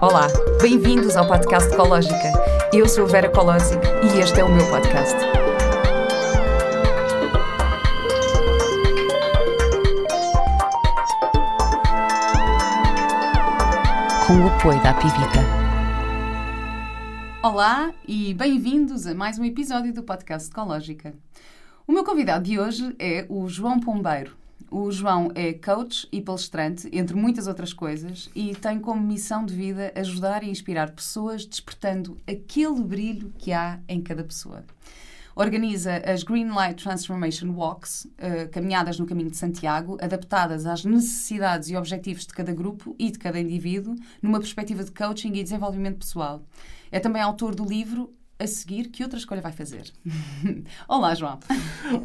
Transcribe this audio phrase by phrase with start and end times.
[0.00, 0.26] Olá,
[0.60, 2.32] bem-vindos ao podcast Ecológica.
[2.72, 5.14] Eu sou Vera Colosic e este é o meu podcast.
[14.26, 15.40] Com o apoio da Pivita.
[17.42, 21.14] Olá e bem-vindos a mais um episódio do podcast Ecológica.
[21.86, 24.43] O meu convidado de hoje é o João Pombeiro.
[24.70, 29.54] O João é coach e palestrante, entre muitas outras coisas, e tem como missão de
[29.54, 34.64] vida ajudar e inspirar pessoas, despertando aquele brilho que há em cada pessoa.
[35.36, 41.68] Organiza as Green Light Transformation Walks, uh, caminhadas no caminho de Santiago, adaptadas às necessidades
[41.70, 45.98] e objetivos de cada grupo e de cada indivíduo, numa perspectiva de coaching e desenvolvimento
[45.98, 46.42] pessoal.
[46.90, 49.92] É também autor do livro a seguir, que outra escolha vai fazer?
[50.86, 51.38] olá, João.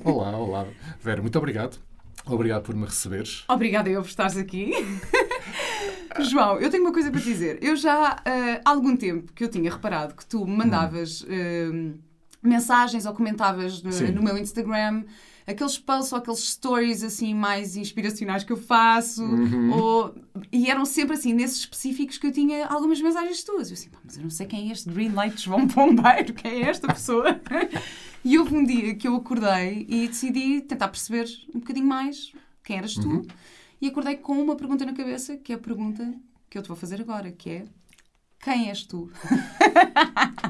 [0.03, 0.65] Olá, olá.
[0.99, 1.79] Vera, muito obrigado.
[2.25, 3.43] Obrigado por me receberes.
[3.47, 4.71] Obrigada eu por estares aqui.
[6.19, 7.59] João, eu tenho uma coisa para te dizer.
[7.61, 11.97] Eu já uh, há algum tempo que eu tinha reparado que tu mandavas uh,
[12.41, 15.03] mensagens ou comentavas no, no, meu Instagram
[15.49, 19.71] aqueles posts ou aqueles stories assim mais inspiracionais que eu faço uhum.
[19.71, 20.15] ou,
[20.51, 23.69] e eram sempre assim, nesses específicos que eu tinha algumas mensagens tuas.
[23.69, 26.69] Eu assim, mas eu não sei quem é este Green Light João Pombeiro, quem é
[26.69, 27.39] esta pessoa?
[28.21, 32.33] E houve um dia que eu acordei e decidi tentar perceber um bocadinho mais
[32.65, 33.07] quem eras tu.
[33.07, 33.25] Uhum.
[33.79, 36.13] E acordei com uma pergunta na cabeça, que é a pergunta
[36.49, 37.65] que eu te vou fazer agora, que é
[38.41, 39.09] quem és tu?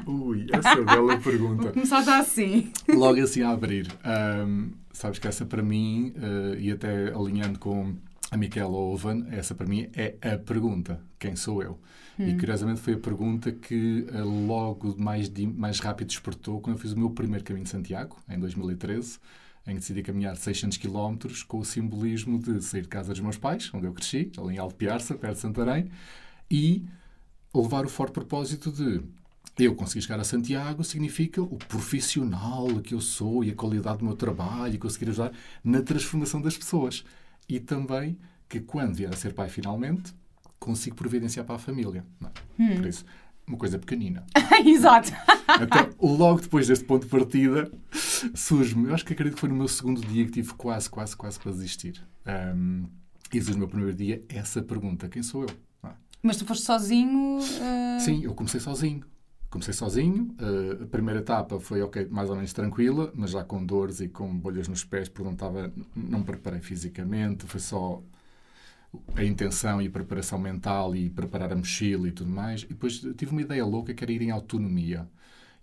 [0.06, 1.62] Ui, essa é bela pergunta.
[1.62, 2.72] Vou começar já assim.
[2.88, 3.88] Logo assim a abrir.
[4.04, 7.94] Um, sabes que essa para mim, uh, e até alinhando com
[8.30, 11.78] a Michaela Owen, essa para mim é a pergunta: quem sou eu?
[12.18, 12.28] Hum.
[12.28, 16.92] E curiosamente foi a pergunta que uh, logo mais, mais rápido despertou quando eu fiz
[16.92, 19.18] o meu primeiro caminho de Santiago, em 2013,
[19.66, 21.16] em que decidi caminhar 600 km
[21.48, 24.58] com o simbolismo de sair de casa dos meus pais, onde eu cresci, ali em
[24.58, 25.90] Alpiarça, perto de Santarém,
[26.50, 26.84] e
[27.54, 29.02] levar o forte propósito de
[29.64, 34.04] eu conseguir chegar a Santiago significa o profissional que eu sou e a qualidade do
[34.04, 35.32] meu trabalho e conseguir ajudar
[35.62, 37.04] na transformação das pessoas.
[37.48, 38.18] E também
[38.48, 40.12] que quando vier a ser pai finalmente,
[40.58, 42.04] consigo providenciar para a família.
[42.22, 42.62] É?
[42.62, 42.76] Hum.
[42.76, 43.04] Por isso,
[43.46, 44.24] uma coisa pequenina.
[44.64, 45.12] Exato.
[45.60, 47.70] Então, logo depois deste ponto de partida,
[48.34, 51.16] surge-me, eu acho que acredito que foi no meu segundo dia que tive quase, quase,
[51.16, 52.02] quase para desistir.
[52.26, 52.86] Um,
[53.32, 55.50] e surge no meu primeiro dia essa pergunta: quem sou eu?
[55.84, 55.92] É?
[56.22, 57.38] Mas tu foste sozinho?
[57.38, 58.00] Uh...
[58.00, 59.04] Sim, eu comecei sozinho.
[59.50, 60.34] Comecei sozinho.
[60.40, 64.08] Uh, a primeira etapa foi, ok, mais ou menos tranquila, mas já com dores e
[64.08, 68.00] com bolhas nos pés, porque não estava, não preparei fisicamente, foi só
[69.14, 72.62] a intenção e a preparação mental e preparar a mochila e tudo mais.
[72.62, 75.08] E depois tive uma ideia louca que era ir em autonomia.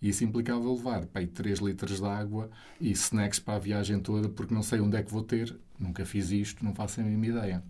[0.02, 2.50] E isso implicava levar pai, 3 litros de água
[2.80, 5.58] e snacks para a viagem toda, porque não sei onde é que vou ter.
[5.80, 7.64] Nunca fiz isto, não faço a mínima ideia.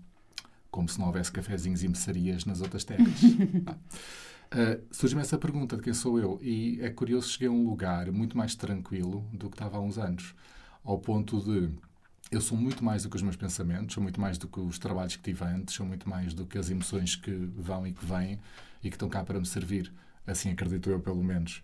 [0.69, 3.21] Como se não houvesse cafezinhos e mercearias nas outras terras.
[4.53, 8.11] Uh, Surge-me essa pergunta de quem sou eu, e é curioso, cheguei a um lugar
[8.11, 10.33] muito mais tranquilo do que estava há uns anos,
[10.83, 11.69] ao ponto de
[12.31, 14.77] eu sou muito mais do que os meus pensamentos, sou muito mais do que os
[14.79, 18.05] trabalhos que tive antes, sou muito mais do que as emoções que vão e que
[18.05, 18.39] vêm
[18.83, 19.91] e que estão cá para me servir.
[20.25, 21.63] Assim acredito eu, pelo menos.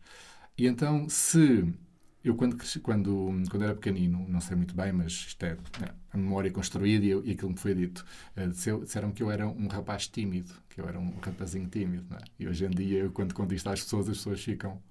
[0.58, 1.74] E então, se
[2.24, 6.18] eu, quando, quando, quando era pequenino, não sei muito bem, mas isto é, é a
[6.18, 8.06] memória construída e, e aquilo me foi dito,
[8.38, 12.06] uh, disseram que eu era um rapaz tímido, que eu era um rapazinho tímido.
[12.16, 12.24] É?
[12.40, 14.82] E hoje em dia, eu, quando conto isto às pessoas, as pessoas ficam: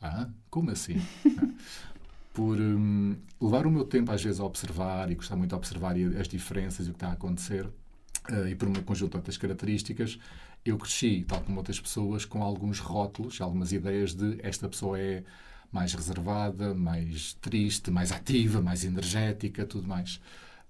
[0.00, 1.00] Ah, como assim?
[2.34, 5.94] por um, levar o meu tempo, às vezes, a observar e gostar muito de observar
[6.18, 9.36] as diferenças e o que está a acontecer, uh, e por um conjunto de outras
[9.36, 10.18] características,
[10.64, 15.22] eu cresci, tal como outras pessoas, com alguns rótulos, algumas ideias de esta pessoa é
[15.72, 20.16] mais reservada, mais triste, mais ativa, mais energética, tudo mais.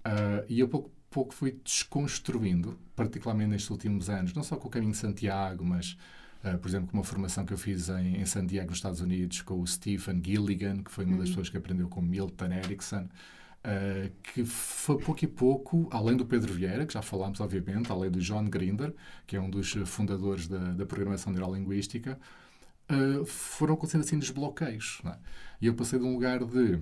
[0.05, 4.71] Uh, e eu pouco pouco fui desconstruindo, particularmente nestes últimos anos, não só com o
[4.71, 5.95] Caminho de Santiago, mas,
[6.43, 9.41] uh, por exemplo, com uma formação que eu fiz em, em Santiago, nos Estados Unidos,
[9.43, 11.33] com o Stephen Gilligan, que foi uma das uhum.
[11.33, 16.51] pessoas que aprendeu com Milton Erickson, uh, que foi pouco e pouco, além do Pedro
[16.51, 18.91] Vieira, que já falámos, obviamente, além do John Grinder,
[19.27, 22.19] que é um dos fundadores da, da programação neurolinguística,
[22.93, 25.01] uh, foram acontecendo assim desbloqueios.
[25.05, 25.15] É?
[25.61, 26.79] E eu passei de um lugar de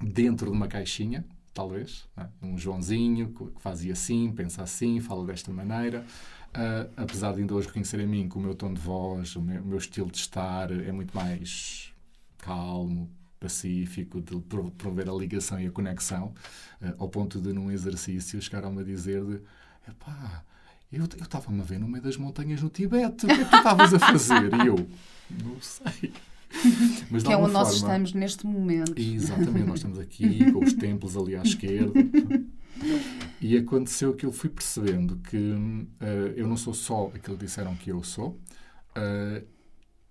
[0.00, 1.24] dentro de uma caixinha,
[1.54, 2.26] talvez, é?
[2.42, 6.04] um Joãozinho que fazia assim, pensa assim, fala desta maneira.
[6.50, 9.40] Uh, apesar de ainda hoje reconhecer em mim que o meu tom de voz, o
[9.40, 11.92] meu, o meu estilo de estar é muito mais
[12.38, 13.10] calmo,
[13.40, 14.38] pacífico, de
[14.76, 16.34] promover a ligação e a conexão,
[16.80, 19.40] uh, ao ponto de, num exercício, chegaram-me a dizer de,
[19.88, 20.44] epá,
[20.92, 23.56] eu estava-me a ver no meio das montanhas no Tibete, o que é que tu
[23.56, 24.52] estavas a fazer?
[24.54, 24.86] E eu,
[25.42, 26.12] não sei.
[27.10, 28.94] Mas, que é onde forma, nós estamos neste momento.
[28.96, 31.92] Exatamente, nós estamos aqui com os templos ali à esquerda.
[33.40, 37.74] E aconteceu que eu fui percebendo que uh, eu não sou só aquilo que disseram
[37.74, 38.38] que eu sou.
[38.96, 39.44] Uh,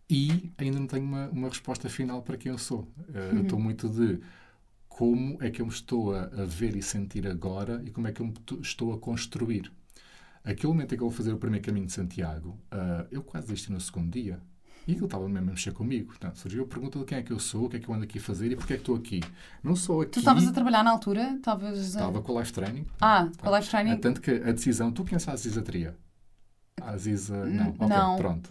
[0.10, 2.81] e ainda não tenho uma, uma resposta final para quem eu sou.
[3.10, 3.42] Uh, uhum.
[3.44, 4.19] Estou muito de
[4.89, 8.12] como é que eu me estou a, a, ver e sentir agora e como é
[8.12, 9.72] que eu me estou a construir.
[10.43, 13.47] Aquele momento em que eu vou fazer o primeiro caminho de Santiago, uh, eu quase
[13.47, 14.39] desisti no segundo dia.
[14.88, 16.07] E aquilo estava mesmo a mexer comigo.
[16.07, 17.93] Portanto, surgiu a pergunta de quem é que eu sou, o que é que eu
[17.93, 19.21] ando aqui a fazer e porque é que estou aqui.
[19.63, 20.13] Não sou aqui.
[20.13, 21.35] Tu estavas a trabalhar na altura?
[21.35, 22.85] Estavas Estava com a Life Training.
[22.99, 23.97] Ah, com a Life Training.
[23.97, 24.91] Tanto que a decisão.
[24.91, 25.95] Tu conheces a Azizatria?
[26.81, 27.45] A Aziza.
[27.45, 27.69] Não.
[27.69, 28.15] Ok, não.
[28.17, 28.49] pronto.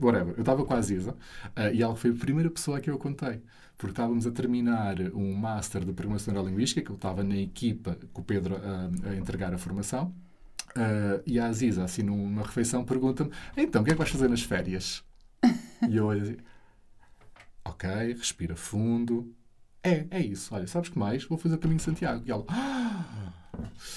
[0.00, 0.34] Whatever.
[0.36, 3.42] Eu estava com a Aziza uh, e ela foi a primeira pessoa que eu contei.
[3.76, 8.22] Porque estávamos a terminar um Master de Programação Neurolinguística, que eu estava na equipa com
[8.22, 10.14] o Pedro a, a entregar a formação.
[10.76, 14.28] Uh, e a Aziza, assim, numa refeição, pergunta-me: então, o que é que vais fazer
[14.28, 15.02] nas férias?
[15.88, 16.36] e eu olho assim:
[17.64, 19.34] ok, respira fundo.
[19.82, 20.54] É, é isso.
[20.54, 21.24] Olha, sabes que mais?
[21.24, 22.22] Vou fazer o caminho de Santiago.
[22.26, 23.32] E ela: ah!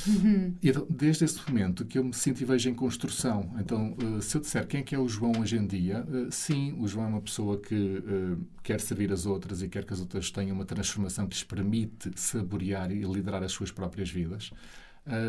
[0.07, 0.55] Uhum.
[0.61, 3.53] E então, desde esse momento que eu me sinto e vejo em construção.
[3.59, 6.31] Então, uh, se eu disser quem é que é o João hoje em dia, uh,
[6.31, 9.93] sim, o João é uma pessoa que uh, quer servir as outras e quer que
[9.93, 14.51] as outras tenham uma transformação que lhes permite saborear e liderar as suas próprias vidas,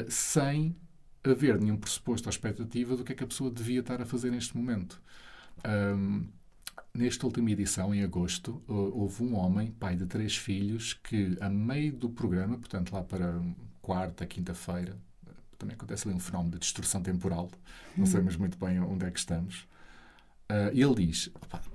[0.08, 0.76] sem
[1.25, 4.31] haver nenhum pressuposto ou expectativa do que é que a pessoa devia estar a fazer
[4.31, 5.00] neste momento.
[5.67, 6.26] Um,
[6.94, 11.93] nesta última edição, em agosto, houve um homem, pai de três filhos, que, a meio
[11.93, 13.40] do programa, portanto, lá para
[13.81, 14.96] quarta, quinta-feira,
[15.58, 17.50] também acontece ali um fenómeno de distorção temporal,
[17.96, 19.69] não sabemos muito bem onde é que estamos.
[20.50, 21.31] Uh, ele diz: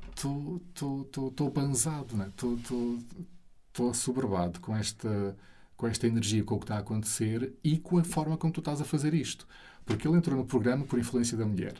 [0.09, 5.37] Estou banzado, estou assoberbado com esta,
[5.77, 8.59] com esta energia, com o que está a acontecer e com a forma como tu
[8.59, 9.47] estás a fazer isto.
[9.85, 11.73] Porque ele entrou no programa por influência da mulher.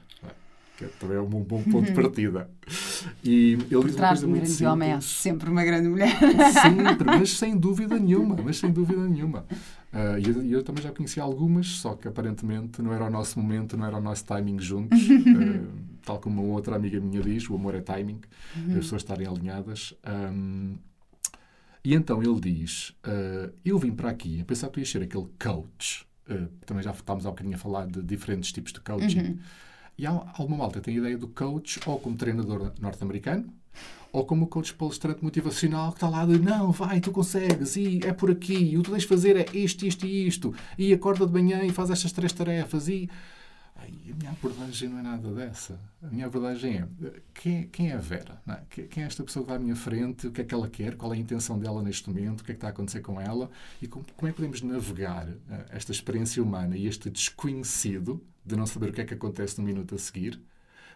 [0.78, 2.50] Que também é um bom ponto de partida.
[3.24, 4.62] E ele diz uma coisa muito grande simples.
[4.62, 6.14] homem é sempre uma grande mulher.
[6.52, 8.36] Sempre, mas sem dúvida nenhuma.
[8.44, 9.46] Mas sem dúvida nenhuma.
[9.94, 13.40] Uh, e eu, eu, também já conheci algumas, só que aparentemente não era o nosso
[13.40, 15.02] momento, não era o nosso timing juntos.
[15.08, 15.66] uh,
[16.06, 18.20] tal como uma outra amiga minha diz, o amor é timing,
[18.58, 18.72] uhum.
[18.72, 19.94] as pessoas estarem alinhadas.
[20.06, 20.76] Um,
[21.86, 25.04] e então ele diz: uh, Eu vim para aqui a pensar que tu ias ser
[25.04, 26.06] aquele coach.
[26.66, 29.20] também já estávamos há um bocadinho a falar de diferentes tipos de coaching.
[29.20, 29.40] Uhum.
[29.98, 33.54] E há alguma malta tem a ideia do coach ou como treinador norte-americano,
[34.12, 38.12] ou como coach palestrante motivacional que está lá de não, vai, tu consegues, e é
[38.12, 40.94] por aqui, e o que tu tens de fazer é isto, isto e isto, e
[40.94, 43.10] acorda de manhã e faz estas três tarefas, e.
[43.86, 45.80] Ai, a minha abordagem não é nada dessa.
[46.02, 46.88] A minha abordagem é
[47.34, 48.42] quem, quem é a Vera?
[48.48, 48.86] É?
[48.88, 50.28] Quem é esta pessoa que está à minha frente?
[50.28, 50.96] O que é que ela quer?
[50.96, 52.42] Qual é a intenção dela neste momento?
[52.42, 53.50] O que é que está a acontecer com ela?
[53.82, 55.38] E como, como é que podemos navegar uh,
[55.70, 59.66] esta experiência humana e este desconhecido de não saber o que é que acontece no
[59.66, 60.42] minuto a seguir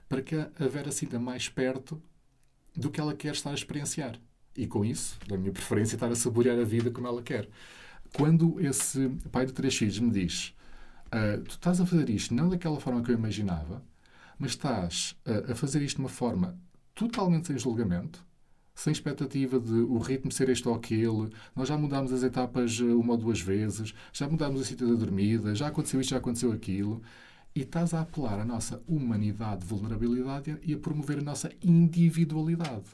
[0.07, 2.01] para que a Vera sinta mais perto
[2.75, 4.19] do que ela quer estar a experienciar.
[4.57, 7.47] E com isso, da minha preferência, estar a saborear a vida como ela quer.
[8.13, 10.55] Quando esse pai de três filhos me diz
[11.13, 13.83] uh, tu estás a fazer isto não daquela forma que eu imaginava,
[14.37, 16.57] mas estás uh, a fazer isto de uma forma
[16.95, 18.25] totalmente sem julgamento,
[18.75, 22.85] sem expectativa de o ritmo ser este ou aquele, nós já mudámos as etapas ah,
[22.95, 26.51] uma ou duas vezes, já mudámos a cita da dormida, já aconteceu isto, já aconteceu
[26.51, 27.01] aquilo
[27.55, 32.85] e estás a apelar a nossa humanidade, vulnerabilidade e a promover a nossa individualidade.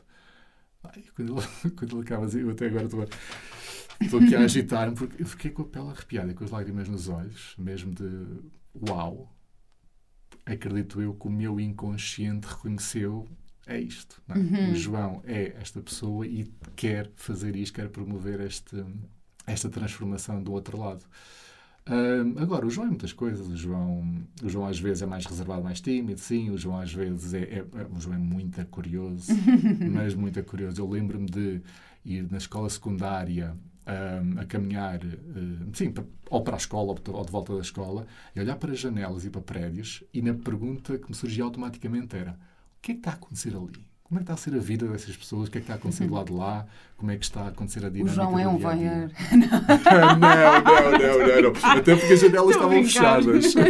[0.84, 3.08] Ai, quando, ele, quando ele acaba assim, eu até agora estou,
[4.02, 7.08] estou aqui a agitar-me, porque eu fiquei com a pele arrepiada, com as lágrimas nos
[7.10, 8.10] olhos, mesmo de
[8.90, 9.32] uau.
[10.46, 13.28] Acredito eu que o meu inconsciente reconheceu
[13.68, 14.22] é isto.
[14.30, 14.38] É?
[14.38, 14.72] Uhum.
[14.72, 18.84] O João é esta pessoa e quer fazer isto, quer promover este,
[19.46, 21.04] esta transformação do outro lado.
[21.88, 23.48] Uh, agora, o João é muitas coisas.
[23.48, 26.50] O João, o João às vezes é mais reservado, mais tímido, sim.
[26.50, 29.32] O João às vezes é, é, é o João é muito curioso,
[29.92, 30.82] mas muito curioso.
[30.82, 31.62] Eu lembro-me de
[32.04, 33.56] ir na escola secundária
[33.88, 35.94] um, a caminhar, uh, sim,
[36.30, 39.42] ou para a escola ou de volta da escola, e olhar para janelas e para
[39.42, 43.14] prédios, e na pergunta que me surgia automaticamente era: o que é que está a
[43.16, 43.86] acontecer ali?
[44.04, 45.48] Como é que está a ser a vida dessas pessoas?
[45.48, 46.68] O que é que está a acontecer do lado de lá?
[46.96, 48.12] Como é que está a acontecer a dinâmica?
[48.12, 49.10] O João é um voyeur.
[49.34, 49.48] não,
[50.20, 50.62] não,
[50.92, 51.72] não, não, não.
[51.72, 53.56] Até porque as janelas estavam fechadas.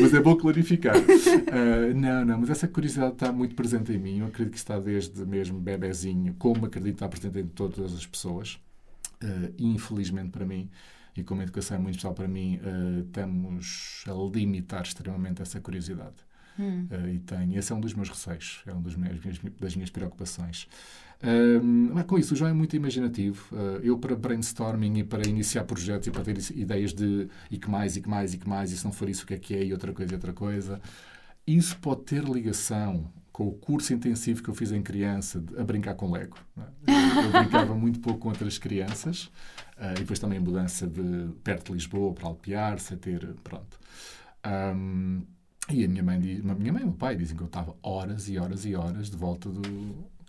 [0.00, 0.96] mas é bom clarificar.
[0.96, 4.18] Uh, não, não, mas essa curiosidade está muito presente em mim.
[4.20, 8.58] Eu acredito que está desde mesmo bebezinho, como acredito está presente em todas as pessoas.
[9.22, 10.68] Uh, infelizmente para mim,
[11.16, 15.60] e como a educação é muito especial para mim, uh, estamos a limitar extremamente essa
[15.60, 16.16] curiosidade.
[16.58, 16.86] Hum.
[16.90, 19.20] Uh, e tenho, esse é um dos meus receios, é um dos meus,
[19.60, 20.68] das minhas preocupações.
[21.22, 23.44] Uh, com isso, o João é muito imaginativo.
[23.54, 27.68] Uh, eu, para brainstorming e para iniciar projetos e para ter ideias de e que
[27.70, 29.38] mais, e que mais, e que mais, e se não for isso, o que é
[29.38, 30.80] que é, e outra coisa, e outra coisa.
[31.46, 35.64] isso pode ter ligação com o curso intensivo que eu fiz em criança de, a
[35.64, 36.38] brincar com Lego.
[36.56, 36.60] É?
[36.86, 39.24] Eu, eu, brincava muito pouco com outras crianças
[39.76, 43.34] uh, e depois também mudança de perto de Lisboa para Alpiar-se, a ter.
[43.42, 43.80] Pronto.
[44.46, 45.22] Um,
[45.70, 47.74] e a minha mãe, a minha mãe e o meu pai dizem que eu estava
[47.82, 49.62] horas e horas e horas de volta do,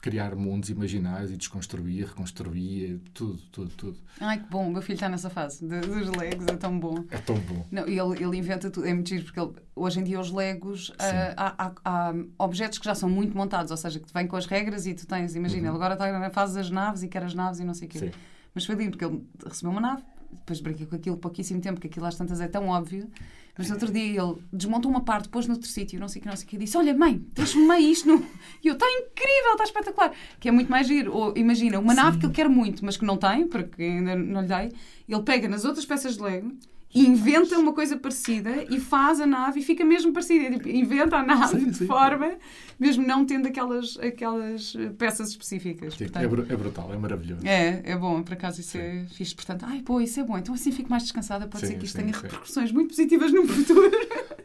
[0.05, 3.97] criar mundos imaginários e desconstruir, reconstruir, tudo, tudo, tudo.
[4.21, 7.03] Ai, que bom, o meu filho está nessa fase de, dos Legos, é tão bom.
[7.09, 7.65] É tão bom.
[7.71, 10.89] Não, ele, ele inventa tudo, é muito giro, porque ele, hoje em dia os Legos,
[10.89, 10.93] uh,
[11.35, 14.45] há, há, há, objetos que já são muito montados, ou seja, que vêm com as
[14.45, 15.75] regras e tu tens, imagina, uhum.
[15.75, 17.91] ele agora está na fase das naves e quer as naves e não sei o
[17.91, 17.97] quê.
[17.97, 18.11] Sim.
[18.53, 21.87] Mas foi lindo, porque ele recebeu uma nave, depois brinquei com aquilo pouquíssimo tempo, porque
[21.87, 23.09] aquilo às tantas é tão óbvio.
[23.57, 26.27] Mas no outro dia ele desmontou uma parte, pôs noutro sítio, não sei o que,
[26.29, 28.07] não sei o que, e disse: Olha, mãe, meio isto.
[28.07, 28.25] No...
[28.63, 30.11] E eu, está incrível, está espetacular.
[30.39, 31.13] Que é muito mais giro.
[31.13, 32.01] Ou imagina, uma Sim.
[32.01, 34.71] nave que ele quer muito, mas que não tem, porque ainda não lhe dei,
[35.07, 36.51] ele pega nas outras peças de Lego
[36.95, 40.49] inventa uma coisa parecida e faz a nave e fica mesmo parecida.
[40.57, 41.85] Tipo, inventa a nave sim, de sim.
[41.85, 42.35] forma,
[42.79, 45.93] mesmo não tendo aquelas, aquelas peças específicas.
[45.93, 47.45] Sim, Portanto, é, é, brutal, é maravilhoso.
[47.45, 48.87] É, é bom, por acaso isso é sim.
[48.87, 49.35] é fixe.
[49.35, 50.37] Portanto, ai, pô, isso é bom.
[50.37, 51.47] Então assim fico mais descansada.
[51.47, 53.91] Pode ser que isto tenha repercussões muito positivas no futuro.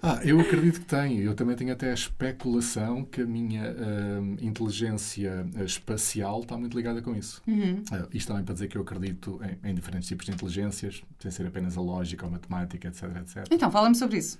[0.02, 1.18] Ah, eu acredito que tem.
[1.18, 7.02] Eu também tenho até a especulação que a minha uh, inteligência espacial está muito ligada
[7.02, 7.42] com isso.
[7.46, 7.82] Uhum.
[7.92, 11.30] Uh, isto também para dizer que eu acredito em, em diferentes tipos de inteligências, sem
[11.30, 13.46] ser apenas a lógica ou a matemática, etc, etc.
[13.50, 14.38] Então, fala-me sobre isso.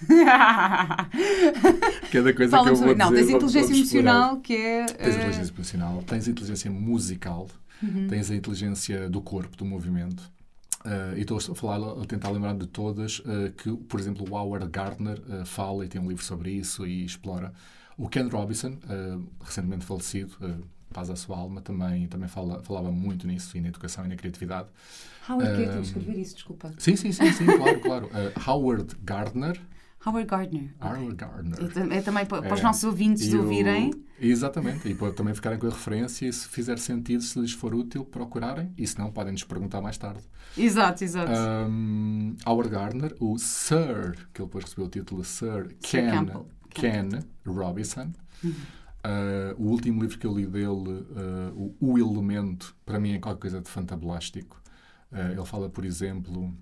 [2.10, 4.84] Cada coisa que eu vou Não, dizer, tens inteligência emocional que é...
[4.86, 5.18] Tens uh...
[5.18, 7.48] inteligência emocional, tens inteligência musical,
[7.82, 8.06] uhum.
[8.08, 10.22] tens a inteligência do corpo, do movimento.
[10.84, 14.34] Uh, e estou a falar, a tentar lembrar de todas uh, que, por exemplo, o
[14.34, 17.52] Howard Gardner uh, fala e tem um livro sobre isso e explora.
[17.98, 18.78] O Ken Robinson,
[19.44, 20.34] recentemente falecido,
[20.90, 24.16] paz à sua alma, também, também fala, falava muito nisso e na educação e na
[24.16, 24.68] criatividade.
[25.28, 26.72] Howard, uh, que escrever isso, desculpa.
[26.78, 28.10] Sim, sim, sim, sim claro, claro.
[28.46, 29.60] Howard Gardner.
[30.04, 30.74] Howard Gardner.
[30.80, 31.58] Howard Gardner.
[31.92, 32.62] É, é também para, para os é.
[32.62, 33.92] nossos ouvintes de ouvirem.
[34.18, 37.74] Exatamente, e para também ficarem com a referência e se fizer sentido, se lhes for
[37.74, 40.22] útil, procurarem, e se não, podem nos perguntar mais tarde.
[40.56, 41.32] Exato, exato.
[41.32, 46.26] Um, Howard Gardner, o Sir, que ele depois recebeu o título Sir, Ken,
[46.68, 47.08] Ken
[47.46, 48.12] Robinson.
[48.44, 48.54] Uhum.
[49.02, 53.18] Uh, o último livro que eu li dele, uh, o, o Elemento, para mim é
[53.18, 54.60] qualquer coisa de fantablástico.
[55.10, 56.54] Uh, ele fala, por exemplo.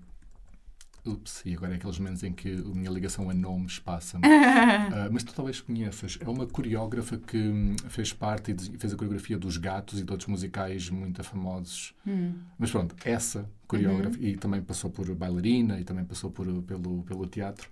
[1.11, 4.25] Ups, e agora é aqueles momentos em que a minha ligação a nomes passa-me.
[4.27, 6.17] uh, mas tu talvez conheças.
[6.21, 10.11] É uma coreógrafa que hum, fez parte e fez a coreografia dos Gatos e de
[10.11, 11.93] outros musicais muito famosos.
[12.05, 12.33] Hum.
[12.57, 14.17] Mas pronto, essa coreógrafa.
[14.17, 14.23] Uhum.
[14.23, 17.69] E também passou por bailarina e também passou por, pelo, pelo teatro.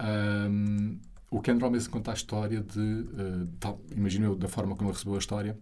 [0.00, 0.98] Um,
[1.30, 4.94] o Ken Robinson conta a história de, uh, tal, imagino eu, da forma como ele
[4.94, 5.58] recebeu a história,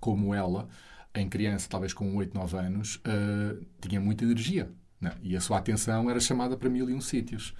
[0.00, 0.68] como ela
[1.14, 4.70] em criança, talvez com 8, 9 anos, uh, tinha muita energia.
[5.02, 5.12] Né?
[5.20, 7.52] E a sua atenção era chamada para mil e um sítios.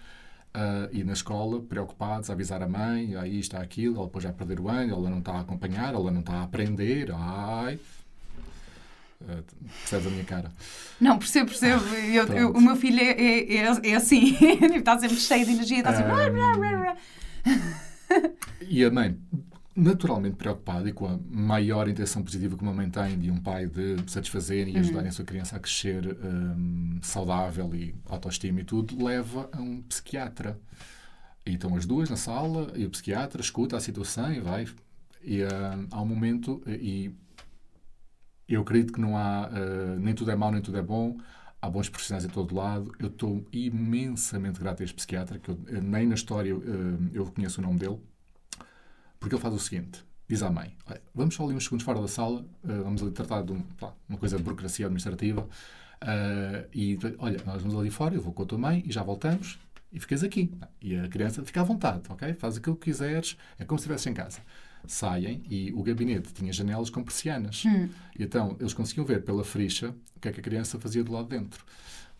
[0.54, 4.32] Uh, e na escola, preocupados, a avisar a mãe, aí está aquilo, ela depois vai
[4.32, 7.80] perder o ano, ela não está a acompanhar, ela não está a aprender, ai...
[9.22, 9.42] Uh,
[9.80, 10.52] percebes a minha cara?
[11.00, 11.82] Não, percebo, percebo.
[11.94, 14.36] Eu, eu, o meu filho é, é, é, é assim,
[14.76, 16.12] está sempre cheio de energia, está sempre...
[16.12, 16.96] Um...
[18.68, 19.16] e a mãe
[19.74, 23.66] naturalmente preocupado e com a maior intenção positiva que uma mãe tem de um pai
[23.66, 25.08] de satisfazer e ajudar uhum.
[25.08, 30.58] a sua criança a crescer um, saudável e autoestima e tudo, leva a um psiquiatra.
[31.44, 34.66] E estão as duas na sala e o psiquiatra escuta a situação e vai.
[35.24, 35.48] E uh,
[35.90, 37.10] há um momento, e
[38.48, 41.16] eu acredito que não há, uh, nem tudo é mau, nem tudo é bom,
[41.60, 42.92] há bons profissionais em todo lado.
[42.98, 46.60] Eu estou imensamente grato a este psiquiatra, que eu, nem na história uh,
[47.12, 47.98] eu conheço o nome dele,
[49.22, 50.76] porque ele faz o seguinte: diz à mãe,
[51.14, 53.62] vamos só ali uns segundos fora da sala, uh, vamos ali tratar de um,
[54.08, 55.42] uma coisa de burocracia administrativa.
[56.02, 59.04] Uh, e olha, nós vamos ali fora, eu vou com a tua mãe e já
[59.04, 59.60] voltamos
[59.92, 60.52] e ficas aqui.
[60.80, 62.34] E a criança fica à vontade, ok?
[62.34, 64.40] Faz aquilo que quiseres, é como se estivesse em casa.
[64.84, 67.64] Saem e o gabinete tinha janelas com persianas.
[67.64, 67.88] Hum.
[68.18, 71.12] E então eles conseguiam ver pela frixa o que é que a criança fazia do
[71.12, 71.64] lado de dentro.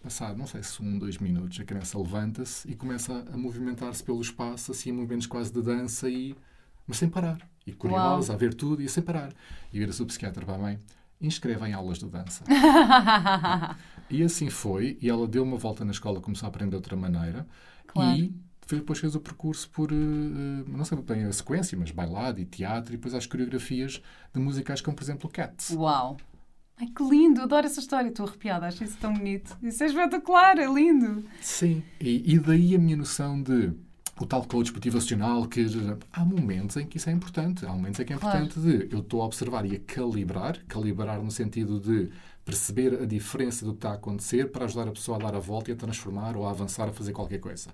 [0.01, 4.21] Passado, não sei se um, dois minutos, a criança levanta-se e começa a movimentar-se pelo
[4.21, 6.37] espaço, assim, movimentos quase de dança e
[6.87, 7.39] mas sem parar.
[7.67, 8.37] E curiosa, Uau.
[8.37, 9.33] a ver tudo e sem parar.
[9.73, 10.79] E vira-se o psiquiatra para a mãe,
[11.21, 12.45] inscreva em aulas de dança.
[14.11, 16.97] e assim foi, e ela deu uma volta na escola, começou a aprender de outra
[16.97, 17.47] maneira,
[17.87, 18.19] claro.
[18.19, 18.35] e
[18.69, 22.93] depois fez o percurso por, uh, não sei bem a sequência, mas bailado e teatro,
[22.93, 25.71] e depois as coreografias de musicais como, por exemplo, Cats.
[25.71, 26.17] Uau!
[26.79, 27.43] Ai, que lindo!
[27.43, 28.09] Adoro essa história.
[28.09, 28.67] Estou arrepiada.
[28.67, 29.57] Acho isso tão bonito.
[29.63, 30.59] Isso é espetacular.
[30.59, 31.23] É lindo.
[31.41, 31.83] Sim.
[32.01, 33.73] E, e daí a minha noção de
[34.21, 35.67] o tal coach motivacional que
[36.13, 37.65] há momentos em que isso é importante.
[37.65, 38.79] Há momentos em que é importante claro.
[38.79, 42.11] de eu estou a observar e a calibrar, calibrar no sentido de
[42.45, 45.41] perceber a diferença do que está a acontecer para ajudar a pessoa a dar a
[45.41, 47.71] volta e a transformar ou a avançar a fazer qualquer coisa.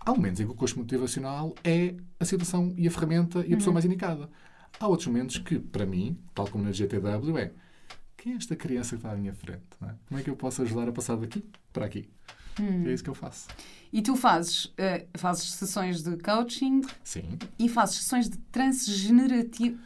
[0.00, 3.56] Há momentos em que o coach motivacional é a situação e a ferramenta e a
[3.56, 4.28] pessoa mais indicada.
[4.78, 7.52] Há outros momentos que, para mim, tal como na GTW, é
[8.16, 9.62] quem é esta criança que está à minha frente?
[9.82, 9.94] É?
[10.06, 12.08] Como é que eu posso ajudar a passar daqui para aqui?
[12.60, 12.84] Hum.
[12.86, 13.48] É isso que eu faço.
[13.92, 17.24] E tu fazes, uh, fazes sessões de coaching Sim.
[17.58, 19.78] e fazes sessões de transgenerativo,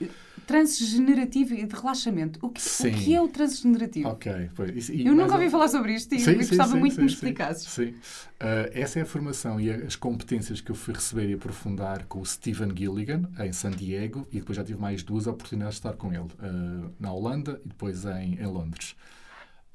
[0.47, 2.39] transgenerativo e de relaxamento.
[2.41, 4.09] O que, o que é o transgenerativo?
[4.09, 4.51] Ok.
[4.55, 7.07] Pois, e, eu nunca ouvi falar sobre isto e sim, gostava sim, muito de me
[7.07, 7.69] explicasses.
[7.69, 7.89] Sim.
[7.89, 12.21] Uh, essa é a formação e as competências que eu fui receber e aprofundar com
[12.21, 15.95] o Stephen Gilligan em San Diego e depois já tive mais duas oportunidades de estar
[15.95, 18.95] com ele uh, na Holanda e depois em, em Londres.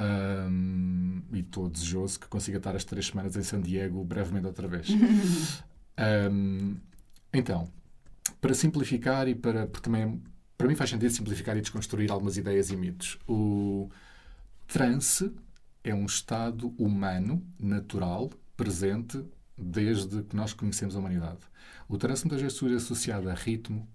[0.01, 4.67] Um, e estou desejoso que consiga estar as três semanas em San Diego brevemente outra
[4.67, 4.87] vez.
[6.31, 6.75] um,
[7.31, 7.69] então,
[8.39, 9.67] para simplificar e para.
[9.67, 10.21] Porque também,
[10.57, 13.19] para mim faz sentido simplificar e desconstruir algumas ideias e mitos.
[13.27, 13.89] O
[14.67, 15.31] transe
[15.83, 19.23] é um estado humano, natural, presente
[19.57, 21.39] desde que nós conhecemos a humanidade.
[21.87, 23.87] O transe muitas vezes surge associado a ritmo,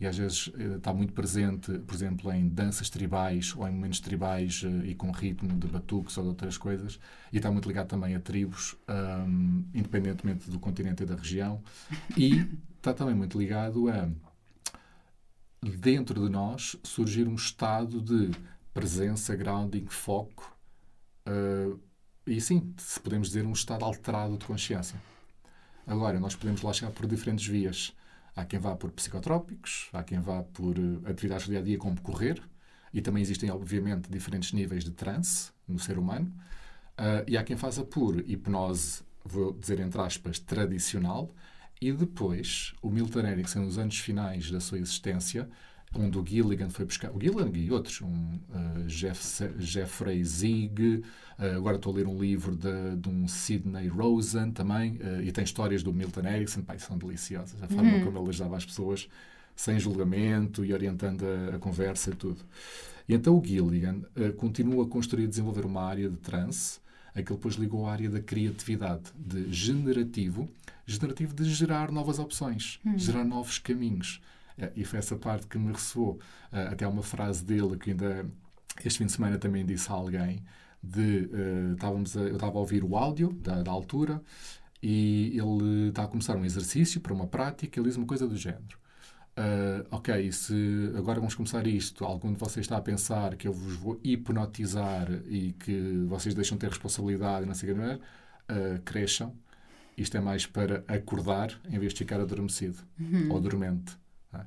[0.00, 4.00] e às vezes eh, está muito presente, por exemplo, em danças tribais ou em momentos
[4.00, 6.98] tribais eh, e com ritmo de batuques ou de outras coisas,
[7.30, 11.62] e está muito ligado também a tribos, um, independentemente do continente e da região,
[12.16, 12.46] e
[12.78, 14.08] está também muito ligado a
[15.62, 18.30] dentro de nós surgir um estado de
[18.72, 20.56] presença, grounding, foco,
[21.28, 21.78] uh,
[22.26, 24.98] e sim, se podemos dizer, um estado alterado de consciência.
[25.86, 27.94] Agora, nós podemos lá chegar por diferentes vias.
[28.40, 31.76] Há quem vá por psicotrópicos, há quem vá por eh, atividades do dia a dia,
[31.76, 32.42] como correr,
[32.92, 36.32] e também existem, obviamente, diferentes níveis de transe no ser humano.
[36.98, 41.28] Uh, e há quem faça por hipnose, vou dizer entre aspas, tradicional,
[41.80, 45.46] e depois o Milton Erickson, nos anos finais da sua existência,
[45.94, 51.02] onde o Gilligan foi buscar, o Gilligan e outros, um, uh, Jeff, Jeffrey Zig,
[51.38, 55.32] uh, agora estou a ler um livro de, de um Sidney Rosen também, uh, e
[55.32, 58.04] tem histórias do Milton Erickson, pai, são deliciosas, a forma uhum.
[58.04, 59.08] como ele ajudava as pessoas
[59.56, 62.40] sem julgamento e orientando a, a conversa e tudo.
[63.08, 64.02] E então o Gilligan
[64.36, 66.78] continua a construir e desenvolver uma área de trance,
[67.12, 70.48] a que ele depois ligou à área da criatividade, de generativo,
[70.86, 72.96] generativo de gerar novas opções, uhum.
[72.96, 74.20] gerar novos caminhos.
[74.60, 76.20] É, e foi essa parte que me ressoou.
[76.52, 78.26] Uh, até uma frase dele que ainda
[78.84, 80.42] este fim de semana também disse a alguém
[80.82, 84.22] de uh, estávamos a, eu estava a ouvir o áudio da, da altura
[84.82, 88.36] e ele está a começar um exercício para uma prática ele diz uma coisa do
[88.36, 88.78] género
[89.36, 93.52] uh, ok, se agora vamos começar isto algum de vocês está a pensar que eu
[93.52, 98.80] vos vou hipnotizar e que vocês deixam de ter responsabilidade não sei o que uh,
[98.84, 99.34] cresçam
[99.98, 103.30] isto é mais para acordar em vez de ficar adormecido uhum.
[103.30, 104.00] ou dormente
[104.34, 104.40] é?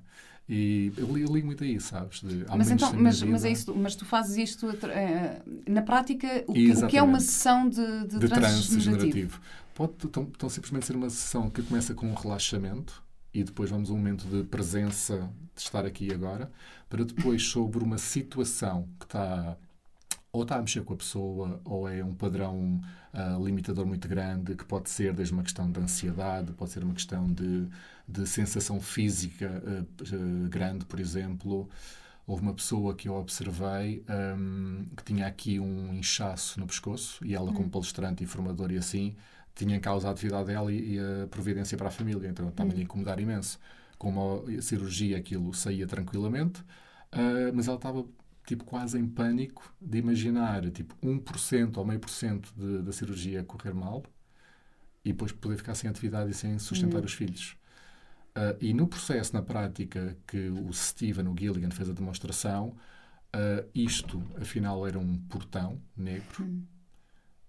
[0.48, 2.22] E eu eu li muito aí, sabes?
[2.22, 6.54] De, mas, então, mas, mas, é isso, mas tu fazes isto é, na prática, o
[6.54, 9.40] que, o que, é uma sessão de, de, de trance generativo?
[9.74, 13.02] Pode tão, tão simplesmente ser uma sessão que começa com um relaxamento
[13.34, 16.52] e depois vamos a um momento de presença, de estar aqui agora,
[16.90, 19.58] para depois sobre uma situação que está
[20.34, 22.82] ou está a mexer com a pessoa, ou é um padrão
[23.14, 26.96] uh, limitador muito grande, que pode ser desde uma questão de ansiedade, pode ser uma
[26.96, 27.68] questão de,
[28.08, 31.70] de sensação física uh, uh, grande, por exemplo.
[32.26, 37.36] Houve uma pessoa que eu observei um, que tinha aqui um inchaço no pescoço, e
[37.36, 37.70] ela, como hum.
[37.70, 39.16] palestrante e formador e assim,
[39.54, 42.78] tinha em causa a atividade dela e, e a providência para a família, então estava-lhe
[42.78, 42.84] a hum.
[42.84, 43.60] incomodar imenso.
[44.00, 46.64] Com uma cirurgia aquilo saía tranquilamente,
[47.54, 48.04] mas ela estava
[48.46, 52.54] tipo quase em pânico de imaginar tipo 1% ou meio por cento
[52.84, 54.04] da cirurgia correr mal
[55.04, 57.06] e depois poder ficar sem atividade e sem sustentar uhum.
[57.06, 57.58] os filhos.
[58.36, 63.70] Uh, e no processo, na prática, que o Steven, o Gilligan, fez a demonstração, uh,
[63.76, 66.66] isto, afinal, era um portão negro, uhum.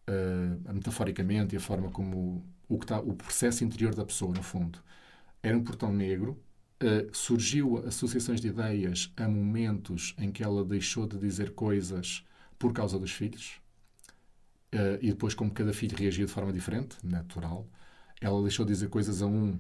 [0.08, 4.42] uh, metaforicamente, e a forma como o, que tá, o processo interior da pessoa, no
[4.42, 4.78] fundo,
[5.42, 6.38] era um portão negro
[6.84, 12.22] Uh, surgiu associações de ideias a momentos em que ela deixou de dizer coisas
[12.58, 13.58] por causa dos filhos.
[14.74, 17.66] Uh, e depois, como cada filho reagia de forma diferente, natural,
[18.20, 19.58] ela deixou de dizer coisas a um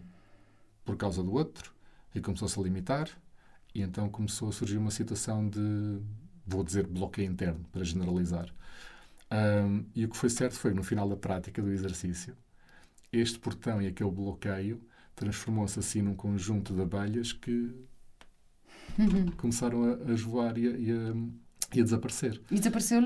[0.84, 1.72] por causa do outro
[2.14, 3.08] e começou-se a limitar.
[3.74, 5.98] E então começou a surgir uma situação de,
[6.46, 8.54] vou dizer, bloqueio interno, para generalizar.
[9.32, 12.36] Um, e o que foi certo foi, no final da prática do exercício,
[13.10, 14.80] este portão e aquele bloqueio
[15.14, 17.72] transformou-se assim num conjunto de abelhas que
[18.98, 19.30] uhum.
[19.36, 22.40] começaram a, a voar e a, e a, desaparecer.
[22.50, 23.02] E desapareceu,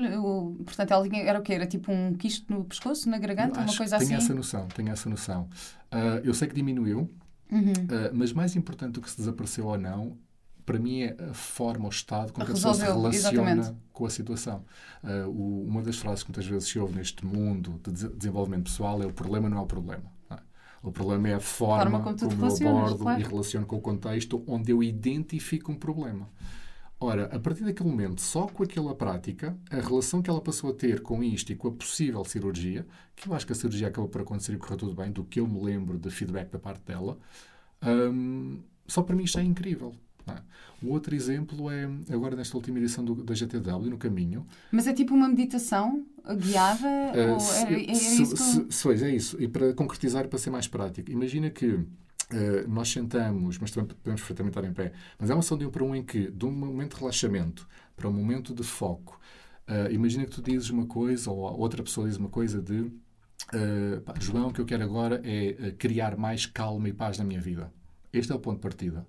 [0.63, 1.53] portanto, ela era o quê?
[1.53, 4.07] Era tipo um quisto no pescoço, na garganta, uma coisa tenho assim?
[4.07, 5.49] Tenho essa noção, tenho essa noção.
[5.91, 7.09] Uh, eu sei que diminuiu,
[7.51, 7.71] uhum.
[7.71, 10.17] uh, mas mais importante do que se desapareceu ou não,
[10.65, 13.73] para mim é a forma, o estado com que a pessoa se relaciona exatamente.
[13.91, 14.63] com a situação.
[15.03, 19.01] Uh, o, uma das frases que muitas vezes se ouve neste mundo de desenvolvimento pessoal
[19.01, 20.18] é o problema não é o problema.
[20.81, 23.19] O problema é a forma, forma como, como eu abordo claro.
[23.19, 26.29] e relaciono com o contexto onde eu identifico um problema.
[27.01, 30.73] Ora, a partir daquele momento, só com aquela prática, a relação que ela passou a
[30.73, 34.09] ter com isto e com a possível cirurgia, que eu acho que a cirurgia acabou
[34.09, 36.81] por acontecer e correu tudo bem, do que eu me lembro de feedback da parte
[36.83, 37.17] dela,
[37.81, 39.95] um, só para mim isto é incrível.
[40.31, 40.85] É?
[40.85, 44.45] O outro exemplo é, agora nesta última edição do, da GTW, no caminho.
[44.71, 46.87] Mas é tipo uma meditação guiada?
[46.87, 49.41] Uh, ou se, é, é, se, isso se, se, é isso.
[49.41, 51.85] E para concretizar, para ser mais prático, imagina que
[52.31, 55.65] Uh, nós sentamos, mas também podemos perfeitamente estar em pé, mas é uma ação de
[55.65, 59.19] um para um em que, de um momento de relaxamento para um momento de foco,
[59.67, 64.01] uh, imagina que tu dizes uma coisa ou outra pessoa diz uma coisa de uh,
[64.05, 67.41] pá, João, o que eu quero agora é criar mais calma e paz na minha
[67.41, 67.73] vida.
[68.13, 69.07] Este é o ponto de partida.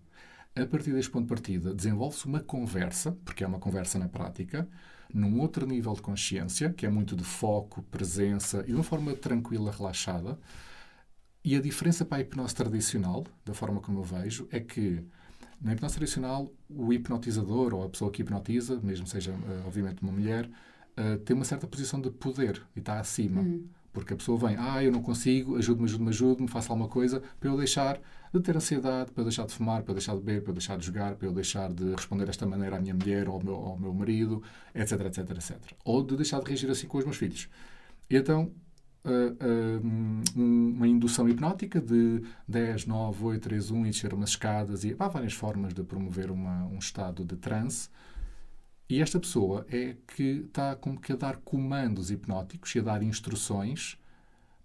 [0.55, 4.69] A partir deste ponto de partida, desenvolve-se uma conversa, porque é uma conversa na prática,
[5.13, 9.15] num outro nível de consciência, que é muito de foco, presença e de uma forma
[9.15, 10.39] tranquila, relaxada,
[11.45, 15.03] e a diferença para a hipnose tradicional, da forma como eu vejo, é que
[15.61, 20.13] na hipnose tradicional o hipnotizador ou a pessoa que hipnotiza, mesmo seja uh, obviamente uma
[20.13, 23.41] mulher, uh, tem uma certa posição de poder e está acima.
[23.41, 23.67] Uhum.
[23.93, 27.51] Porque a pessoa vem, ah, eu não consigo, ajude-me, ajude-me, ajude-me, faça alguma coisa para
[27.51, 28.01] eu deixar
[28.33, 30.55] de ter ansiedade, para eu deixar de fumar, para eu deixar de beber, para eu
[30.55, 33.43] deixar de jogar, para eu deixar de responder desta maneira à minha mulher ou ao
[33.43, 34.43] meu, ao meu marido,
[34.75, 35.57] etc, etc, etc.
[35.85, 37.49] Ou de deixar de reagir assim com os meus filhos.
[38.09, 38.53] E então,
[39.05, 39.81] uh,
[40.37, 45.09] uma indução hipnótica de 10, 9, 8, 3, 1 e descer umas escadas e há
[45.09, 47.89] várias formas de promover uma, um estado de transe.
[48.89, 53.03] E esta pessoa é que está como que a dar comandos hipnóticos e a dar
[53.03, 53.97] instruções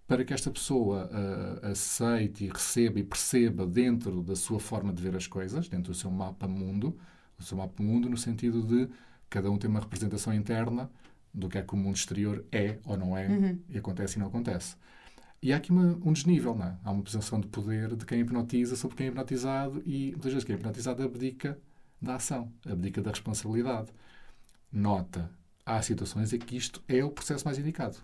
[0.06, 5.02] para que esta pessoa uh, aceite e receba e perceba dentro da sua forma de
[5.02, 6.96] ver as coisas, dentro do seu mapa mundo,
[7.38, 8.88] o seu mapa mundo no sentido de
[9.28, 10.90] cada um tem uma representação interna
[11.34, 13.58] do que é que o mundo exterior é ou não é, uhum.
[13.68, 14.76] e acontece e não acontece.
[15.42, 16.78] E há aqui uma, um desnível, não é?
[16.82, 20.44] Há uma posição de poder de quem hipnotiza sobre quem é hipnotizado e muitas vezes
[20.44, 21.58] quem é hipnotizado abdica
[22.00, 23.92] da ação, abdica da responsabilidade.
[24.72, 25.30] Nota,
[25.64, 27.98] há situações em que isto é o processo mais indicado.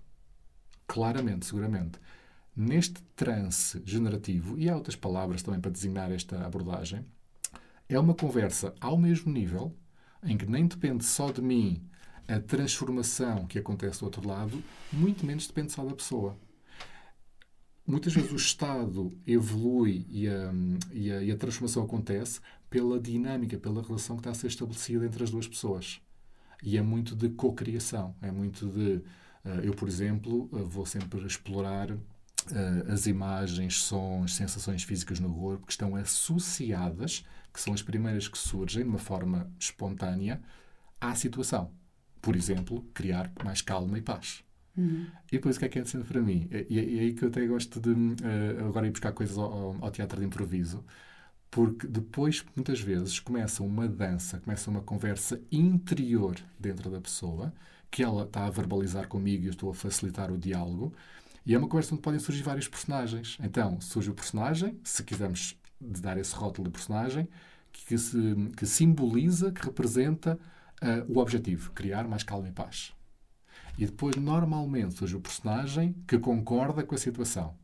[0.87, 1.99] Claramente, seguramente.
[2.55, 7.05] Neste transe generativo, e há outras palavras também para designar esta abordagem,
[7.89, 9.75] é uma conversa ao mesmo nível,
[10.23, 11.83] em que nem depende só de mim
[12.29, 16.39] a transformação que acontece do outro lado, muito menos depende só da pessoa.
[17.87, 20.53] Muitas vezes o Estado evolui e a,
[20.93, 22.41] e a, e a transformação acontece
[22.71, 26.01] pela dinâmica, pela relação que está a ser estabelecida entre as duas pessoas.
[26.63, 29.03] E é muito de cocriação, é muito de.
[29.45, 35.33] Uh, eu, por exemplo, uh, vou sempre explorar uh, as imagens, sons, sensações físicas no
[35.35, 40.41] corpo que estão associadas, que são as primeiras que surgem de uma forma espontânea,
[41.01, 41.71] à situação
[42.23, 44.45] por exemplo, criar mais calma e paz.
[44.77, 45.07] Uhum.
[45.31, 46.49] E depois o que é que é sendo para mim?
[46.71, 49.91] E, é aí que eu até gosto de uh, agora ir buscar coisas ao, ao,
[49.91, 50.83] teatro de improviso,
[51.51, 57.53] porque depois, muitas vezes, começa uma dança, começa uma conversa interior dentro da pessoa,
[57.93, 60.95] que ela está a verbalizar comigo e eu estou a facilitar o diálogo,
[61.45, 63.37] e é uma conversa onde podem surgir vários personagens.
[63.43, 67.29] Então, surge o personagem, se quisermos dar esse rótulo de personagem,
[67.71, 68.17] que, se,
[68.57, 70.39] que simboliza, que representa
[70.83, 72.95] uh, o objetivo, criar mais calma e paz.
[73.77, 77.55] E depois, normalmente, surge o personagem que concorda com a situação.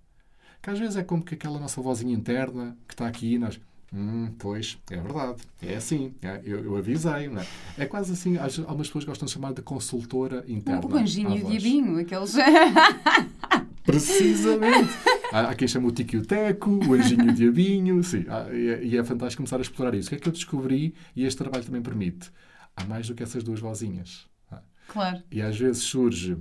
[0.60, 3.58] Que às vezes é como que aquela nossa vozinha interna que está aqui nós.
[3.92, 5.42] Hum, pois, é verdade.
[5.62, 6.14] É assim.
[6.22, 7.28] É, eu, eu, avisei.
[7.28, 7.46] Não é?
[7.78, 8.36] é quase assim.
[8.36, 10.86] Algumas pessoas gostam de chamar de consultora interna.
[10.86, 12.34] O anjinho e o diabinho, aqueles.
[13.84, 14.92] Precisamente.
[15.32, 18.04] Há, há quem chama o Tiki o Anjinho o Diabinho.
[18.04, 20.08] Sim, e, é, e é fantástico começar a explorar isso.
[20.08, 22.30] O que é que eu descobri e este trabalho também permite?
[22.78, 24.26] há mais do que essas duas vozinhas.
[24.88, 25.22] Claro.
[25.30, 26.38] E às vezes surge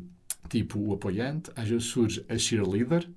[0.48, 3.08] tipo o apoiante, às vezes surge a cheerleader.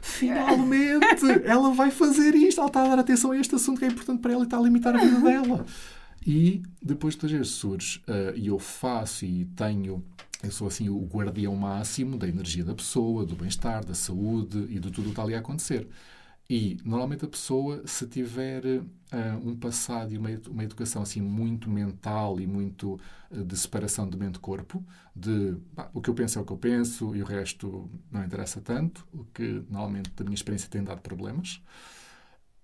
[0.00, 1.24] Finalmente!
[1.44, 4.20] ela vai fazer isto, ela está a dar atenção a este assunto que é importante
[4.20, 5.66] para ela e está a limitar a vida dela.
[6.26, 10.04] E depois, às vezes, surge uh, e eu faço e tenho,
[10.42, 14.80] eu sou assim o guardião máximo da energia da pessoa, do bem-estar, da saúde e
[14.80, 15.86] de tudo o que está ali a acontecer.
[16.48, 18.84] E, normalmente, a pessoa, se tiver uh,
[19.44, 24.16] um passado e uma, uma educação assim muito mental e muito uh, de separação de
[24.16, 27.90] mente-corpo, de bah, o que eu penso é o que eu penso e o resto
[28.12, 31.60] não interessa tanto, o que, normalmente, da minha experiência, tem dado problemas,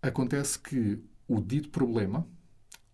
[0.00, 2.24] acontece que o dito problema,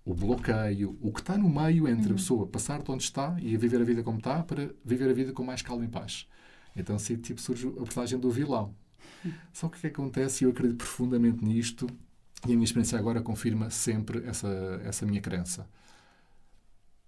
[0.07, 2.12] o bloqueio, o que está no meio entre uhum.
[2.12, 5.12] a pessoa passar de onde está e viver a vida como está para viver a
[5.12, 6.27] vida com mais calma e paz.
[6.74, 8.74] Então, assim, tipo, surge a personagem do vilão
[9.52, 11.87] só que o que acontece, e eu acredito profundamente nisto,
[12.46, 14.48] e a minha experiência agora confirma sempre essa,
[14.85, 15.68] essa minha crença.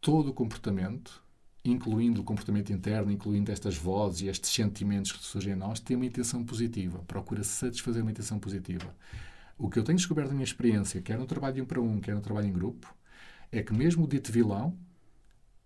[0.01, 1.23] Todo o comportamento
[1.65, 5.97] incluindo o comportamento interno, incluindo estas vozes e estes sentimentos que surgem em nós, tem
[5.97, 8.95] uma intenção positiva, procura satisfazer uma intenção positiva.
[9.59, 12.01] O que eu tenho descoberto na minha experiência, quer no trabalho de um para um,
[12.01, 12.95] quer no trabalho em grupo,
[13.53, 14.77] é que mesmo o dito vilão,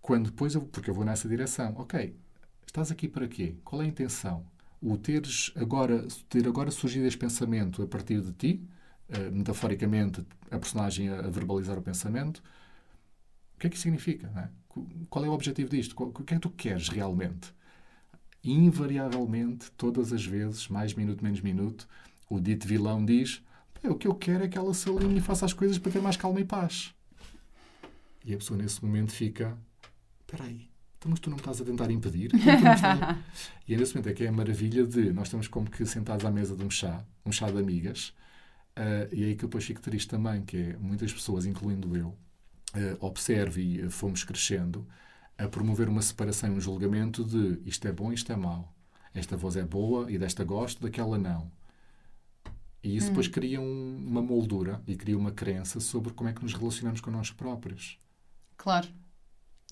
[0.00, 2.16] quando depois, eu, porque eu vou nessa direção, ok,
[2.66, 3.56] estás aqui para quê?
[3.64, 4.44] Qual é a intenção?
[4.86, 8.68] O teres agora, ter agora surgido este pensamento a partir de ti,
[9.08, 12.42] uh, metaforicamente, a personagem a, a, verbalizar o pensamento,
[13.56, 14.30] o que é que isso significa?
[14.36, 14.48] É?
[15.08, 15.94] Qual é o objetivo disto?
[15.98, 17.54] O que é que tu queres realmente?
[18.44, 21.88] Invariavelmente, todas as vezes, mais minuto, menos minuto,
[22.28, 23.42] o dito vilão diz:
[23.84, 26.02] o que eu quero é que ela se alinhe e faça as coisas para ter
[26.02, 26.94] mais calma e paz.
[28.22, 29.56] E a pessoa nesse momento fica:
[30.26, 30.68] espera aí,
[31.04, 32.30] então, mas tu não estás a tentar impedir?
[32.34, 33.18] Então,
[33.68, 36.24] e é nesse momento é que é a maravilha de nós estamos como que sentados
[36.24, 38.14] à mesa de um chá, um chá de amigas,
[38.78, 41.94] uh, e é aí que eu depois fico triste também, que é muitas pessoas, incluindo
[41.94, 42.16] eu, uh,
[43.00, 44.86] observo e uh, fomos crescendo
[45.36, 48.72] a promover uma separação e um julgamento de isto é bom, isto é mau.
[49.12, 51.50] Esta voz é boa e desta gosto, daquela não.
[52.82, 53.10] E isso hum.
[53.10, 57.00] depois cria um, uma moldura e cria uma crença sobre como é que nos relacionamos
[57.00, 57.98] com nós próprios.
[58.56, 58.88] Claro.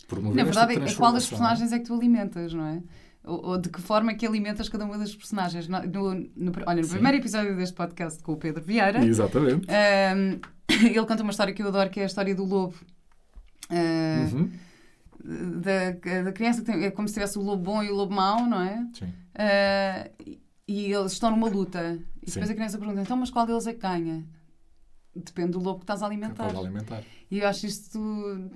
[0.09, 2.83] Promover Na verdade, é qual das personagens é que tu alimentas, não é?
[3.25, 5.69] Ou, ou, de que forma é que alimentas cada uma das personagens.
[5.69, 6.95] No, no, no olha, no Sim.
[6.95, 9.67] primeiro episódio deste podcast com o Pedro Vieira, Exatamente.
[9.69, 10.41] Um,
[10.87, 12.75] ele conta uma história que eu adoro, que é a história do lobo.
[13.71, 14.51] Uh, uhum.
[15.61, 18.45] da, da criança, tem, é como se tivesse o lobo bom e o lobo mau,
[18.45, 18.87] não é?
[18.93, 19.07] Sim.
[19.07, 21.99] Uh, e eles estão numa luta.
[22.23, 22.53] E depois Sim.
[22.53, 24.25] a criança pergunta: então, mas qual deles é que ganha?
[25.15, 26.57] Depende do lobo que estás a alimentar.
[26.57, 27.03] Alimentar.
[27.31, 27.99] E eu acho isto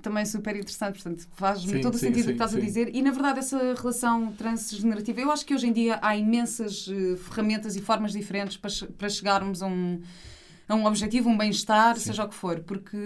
[0.01, 2.57] também super interessante, portanto, faz-me todo o sentido o que estás sim.
[2.57, 2.95] a dizer.
[2.95, 7.15] E, na verdade, essa relação transgenerativa, eu acho que hoje em dia há imensas uh,
[7.17, 10.01] ferramentas e formas diferentes para, para chegarmos a um
[10.67, 12.59] a um objetivo, um bem-estar, seja o que for.
[12.59, 12.97] Porque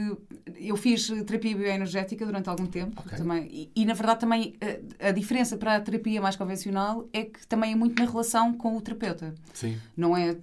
[0.55, 3.17] eu fiz terapia bioenergética durante algum tempo okay.
[3.17, 3.47] também.
[3.51, 7.25] E, e, na verdade, também a, eh, a, diferença para a terapia mais convencional é
[7.25, 9.35] que também é muito na relação com o terapeuta.
[9.53, 9.77] Sim.
[9.95, 10.35] Não é?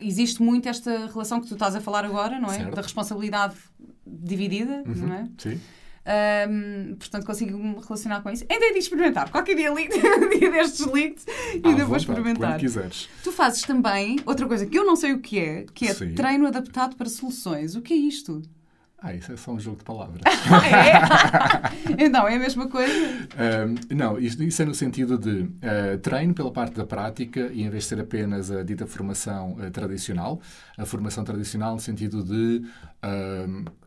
[0.00, 2.58] Existe muito esta relação que tu estás a falar agora, não é?
[2.58, 2.74] Certo.
[2.74, 3.56] Da responsabilidade
[4.06, 4.94] dividida, uhum.
[4.94, 5.28] não é?
[5.38, 5.60] Sim.
[6.06, 8.44] Um, portanto, consigo me relacionar com isso.
[8.48, 9.30] Ainda é de experimentar.
[9.30, 9.92] Qualquer dia, ligo,
[10.38, 11.16] dia destes ligo
[11.54, 12.52] e ah, ainda vou experimentar.
[12.52, 13.08] Quando quiseres.
[13.22, 16.14] Tu fazes também outra coisa que eu não sei o que é, que é Sim.
[16.14, 17.74] treino adaptado para soluções.
[17.74, 18.42] O que é isto?
[19.06, 20.22] Ah, isso é só um jogo de palavras.
[20.64, 21.92] é?
[22.02, 22.90] então, é a mesma coisa?
[22.90, 27.64] Um, não, isso, isso, é no sentido de uh, treino pela parte da prática e
[27.64, 30.40] em vez de ser apenas a dita formação uh, tradicional,
[30.78, 32.66] a formação tradicional no sentido de,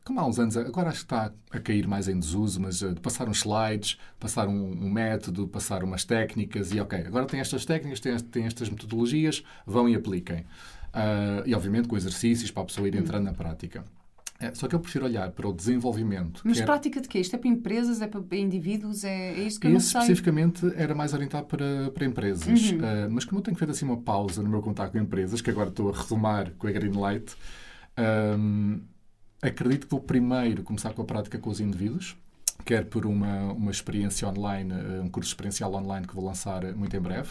[0.03, 2.93] como há uns anos, agora acho que está a cair mais em desuso, mas uh,
[2.93, 7.39] de passar uns slides, passar um, um, método, passar umas técnicas e ok, agora tem
[7.39, 10.45] estas técnicas, tem, tem estas metodologias, vão e apliquem.
[11.43, 13.83] e obviamente com exercícios para a pessoa ir entrando na prática.
[14.39, 16.41] É, só que eu prefiro olhar para o desenvolvimento.
[16.43, 17.19] Mas prática de quê?
[17.19, 19.03] Isto é para empresas, é para indivíduos?
[19.03, 20.01] É, é isso que eu não sei.
[20.01, 22.71] especificamente era mais orientado para, para empresas.
[22.71, 22.77] Uhum.
[22.77, 25.49] Uh, mas como eu tenho feito assim uma pausa no meu contato com empresas, que
[25.49, 27.35] agora estou a retomar com a Greenlight,
[28.37, 28.79] um,
[29.41, 32.15] acredito que vou primeiro começar com a prática com os indivíduos,
[32.63, 36.95] quer por uma, uma experiência online, ah, um curso experiencial online que vou lançar muito
[36.95, 37.29] em breve,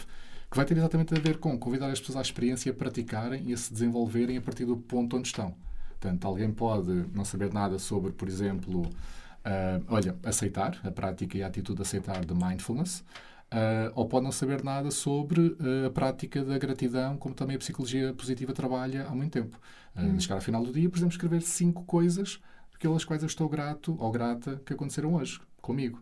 [0.49, 3.53] que vai ter exatamente a ver com convidar as pessoas à experiência a praticarem e
[3.53, 5.55] a se desenvolverem a partir do ponto onde estão.
[5.99, 11.43] Portanto, alguém pode não saber nada sobre, por exemplo, uh, olha, aceitar, a prática e
[11.43, 15.89] a atitude de aceitar de mindfulness, uh, ou pode não saber nada sobre uh, a
[15.89, 19.59] prática da gratidão, como também a psicologia positiva trabalha há muito tempo.
[19.95, 22.39] Uh, Chegar ao final do dia, por exemplo, escrever cinco coisas
[22.79, 25.99] pelas quais eu estou grato ou grata que aconteceram hoje comigo,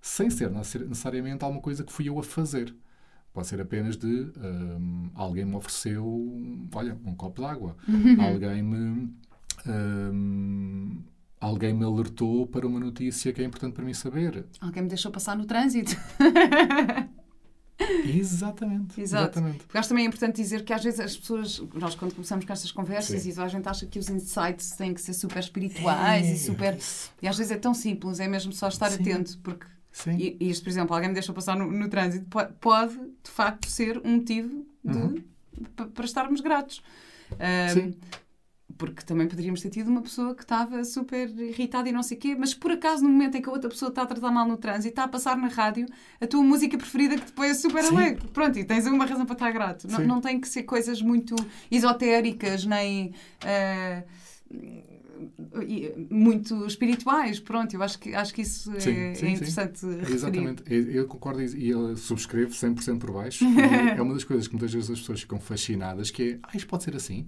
[0.00, 2.74] sem ser necessariamente alguma coisa que fui eu a fazer.
[3.32, 6.04] Pode ser apenas de um, alguém me ofereceu,
[6.74, 7.76] olha, um copo d'água.
[8.20, 9.14] alguém me
[11.40, 14.46] alguém me alertou para uma notícia que é importante para mim saber.
[14.60, 15.96] Alguém me deixou passar no trânsito.
[18.04, 19.00] Exatamente.
[19.00, 19.38] Exato.
[19.38, 19.58] Exatamente.
[19.64, 22.52] Porque acho também é importante dizer que às vezes as pessoas, nós quando começamos com
[22.52, 26.32] estas conversas, e a gente acha que os insights têm que ser super espirituais é,
[26.32, 26.76] e super.
[27.22, 29.02] E às vezes é tão simples, é mesmo só estar Sim.
[29.02, 29.66] atento, porque.
[29.90, 30.16] Sim.
[30.18, 33.68] E, isto, por exemplo, alguém me deixou passar no, no trânsito, pode, pode, de facto
[33.68, 35.22] ser um motivo de, uhum.
[35.94, 36.82] para estarmos gratos.
[37.32, 37.94] Um, Sim
[38.78, 42.20] porque também poderíamos ter tido uma pessoa que estava super irritada e não sei o
[42.20, 44.46] quê, mas por acaso no momento em que a outra pessoa está a tratar mal
[44.46, 45.86] no trânsito, está a passar na rádio
[46.20, 47.96] a tua música preferida que depois é super Sim.
[47.96, 48.28] alegre.
[48.32, 49.88] Pronto, e tens uma razão para estar grato.
[49.88, 51.34] Não, não, tem que ser coisas muito
[51.70, 53.12] esotéricas, nem...
[53.42, 54.88] Uh,
[56.10, 60.00] muito espirituais, pronto, eu acho que, acho que isso sim, é, sim, é, interessante sim.
[60.08, 63.44] Exatamente, eu concordo e eu subscrevo 100% por baixo.
[63.96, 66.68] é uma das coisas que muitas vezes as pessoas ficam fascinadas, que é, ah, isto
[66.68, 67.26] pode ser assim?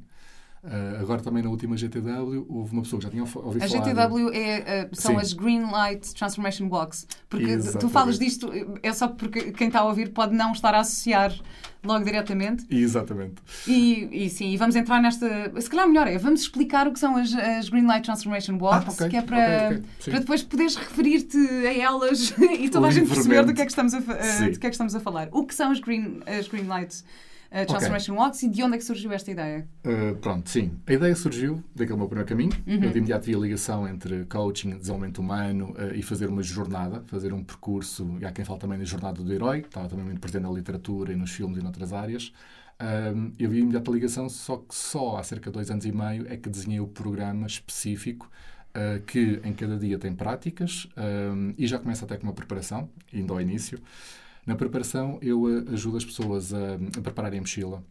[0.62, 3.82] Uh, agora também na última GTW houve uma pessoa que já tinha ouvido a falar...
[3.82, 5.20] A GTW é, uh, são Sim.
[5.20, 7.06] as Green Light Transformation Walks.
[7.30, 7.80] Porque Exatamente.
[7.80, 11.34] tu falas disto, é só porque quem está a ouvir pode não estar a associar
[11.82, 12.66] logo diretamente.
[12.68, 13.36] Exatamente.
[13.66, 15.26] E, e sim, e vamos entrar nesta...
[15.58, 19.00] Se calhar melhor é, vamos explicar o que são as, as Green Light Transformation Walks,
[19.00, 19.08] ah, okay.
[19.08, 20.10] que é para, okay, okay.
[20.10, 23.72] para depois poderes referir-te a elas e toda a gente perceber do que, é que
[23.72, 25.28] estamos a, uh, do que é que estamos a falar.
[25.32, 27.02] O que são as Green, as green Light
[27.50, 28.24] uh, Transformation okay.
[28.24, 29.66] Walks e de onde é que surgiu esta ideia?
[29.84, 30.72] Uh, pronto, sim.
[30.86, 32.52] A ideia surgiu daquele meu primeiro caminho.
[32.66, 32.84] Uhum.
[32.84, 37.02] Eu de imediato vi a ligação entre coaching, desenvolvimento humano uh, e fazer uma jornada,
[37.06, 38.16] fazer um percurso.
[38.20, 41.12] E há quem fala também da jornada do herói, estava também muito presente na literatura
[41.12, 42.32] e nos filmes e noutras áreas.
[42.80, 45.92] Um, eu vi imediato a ligação, só que só há cerca de dois anos e
[45.92, 48.30] meio é que desenhei o programa específico
[48.70, 52.88] Uh, que em cada dia tem práticas um, e já começa até com uma preparação,
[53.12, 53.80] indo ao início.
[54.46, 57.82] Na preparação, eu eh, ajudo as pessoas a, a prepararem a mochila.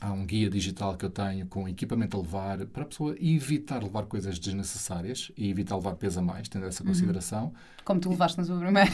[0.00, 3.82] Há um guia digital que eu tenho com equipamento a levar para a pessoa evitar
[3.82, 6.88] levar coisas desnecessárias e evitar levar peso a mais, tendo essa uhum.
[6.88, 7.54] consideração.
[7.84, 8.90] Como tu levaste na tua primeira?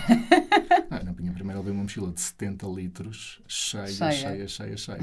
[0.90, 4.76] Não, na minha primeira levei uma mochila de 70 litros, cheia, cheia, cheia, cheia.
[4.76, 5.00] cheia.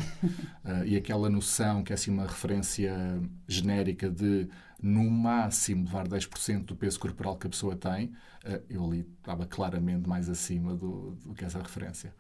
[0.64, 4.48] uh, e aquela noção que é assim uma referência genérica de
[4.82, 8.12] no máximo levar 10% do peso corporal que a pessoa tem,
[8.46, 12.14] eh, eu ali estava claramente mais acima do, do que essa referência.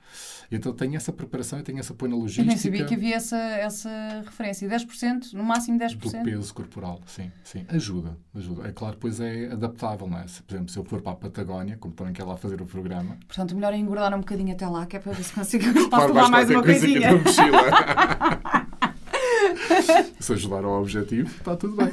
[0.51, 2.43] Então tenho essa preparação e tenho essa apoio na logística.
[2.43, 3.89] Eu nem sabia que havia essa, essa
[4.25, 4.67] referência.
[4.67, 5.97] 10%, no máximo 10%?
[5.97, 7.31] Do peso corporal, sim.
[7.43, 7.65] sim.
[7.69, 8.67] Ajuda, ajuda.
[8.67, 10.27] É claro, depois é adaptável, não é?
[10.27, 12.65] Se, por exemplo, se eu for para a Patagónia, como também quer lá fazer o
[12.65, 13.17] programa...
[13.27, 16.07] Portanto, melhor é engordar um bocadinho até lá, que é para ver se consigo posso
[16.07, 17.09] levar mais uma coisinha.
[20.19, 21.87] Se ajudar ao objetivo, está tudo bem.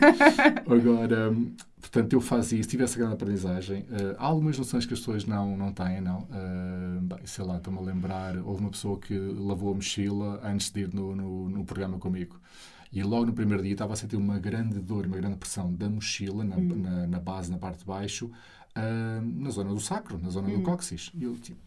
[0.66, 1.34] Agora,
[1.80, 3.82] portanto, eu faço isso, tive essa grande aprendizagem.
[3.82, 6.20] Uh, há algumas noções que as pessoas não, não têm, não.
[6.30, 10.70] Uh, bem, sei lá, estou-me a lembrar, houve uma pessoa que lavou a mochila antes
[10.70, 12.40] de ir no, no, no programa comigo.
[12.92, 15.90] E logo no primeiro dia estava a sentir uma grande dor, uma grande pressão da
[15.90, 16.76] mochila, na, hum.
[16.76, 20.58] na, na, base, na parte de baixo, uh, na zona do sacro, na zona hum.
[20.58, 21.10] do cóccix.
[21.12, 21.58] E eu, tipo,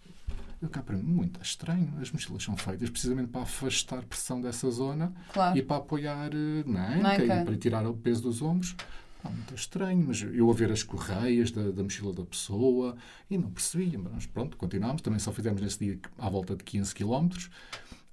[0.61, 1.93] eu cá para mim, muito estranho.
[2.01, 5.57] As mochilas são feitas precisamente para afastar pressão dessa zona claro.
[5.57, 6.31] e para apoiar
[6.65, 8.75] na anca e para tirar o peso dos ombros.
[9.23, 12.95] Ah, muito estranho, mas eu a ver as correias da, da mochila da pessoa
[13.29, 13.99] e não percebia.
[13.99, 15.01] Mas pronto, continuámos.
[15.01, 17.29] Também só fizemos nesse dia à volta de 15 km.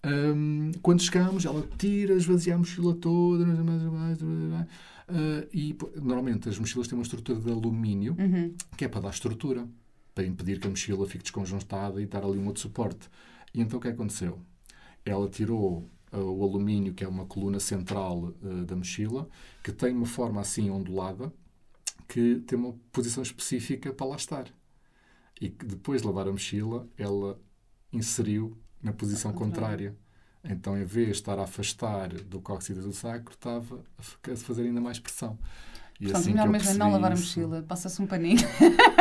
[0.05, 6.99] Um, quando chegamos, ela tira, esvazia a mochila toda, uh, e normalmente as mochilas têm
[6.99, 8.55] uma estrutura de alumínio uhum.
[8.77, 9.67] que é para dar estrutura
[10.15, 13.11] para impedir que a mochila fique desconjuntada e dar ali um outro suporte.
[13.53, 14.41] E então o que aconteceu?
[15.05, 19.29] Ela tirou uh, o alumínio, que é uma coluna central uh, da mochila,
[19.63, 21.33] que tem uma forma assim ondulada,
[22.09, 24.47] que tem uma posição específica para lá estar.
[25.41, 27.41] E que depois de lavar a mochila, ela
[27.93, 29.97] inseriu na posição contrária.
[30.45, 34.81] Então, em vez de estar a afastar do cóccix do sacro, estava a fazer ainda
[34.81, 35.39] mais pressão.
[35.99, 38.39] E Portanto, assim melhor mesmo é não lavar a mochila, passa-se um paninho.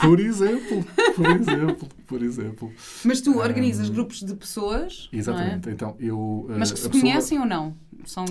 [0.00, 2.72] Por exemplo, por exemplo, por exemplo.
[3.04, 5.08] Mas tu organizas um, grupos de pessoas.
[5.12, 5.68] Exatamente.
[5.68, 5.72] É?
[5.72, 6.46] Então eu.
[6.50, 7.02] Mas que se pessoa...
[7.02, 7.74] conhecem ou não?
[8.04, 8.24] São.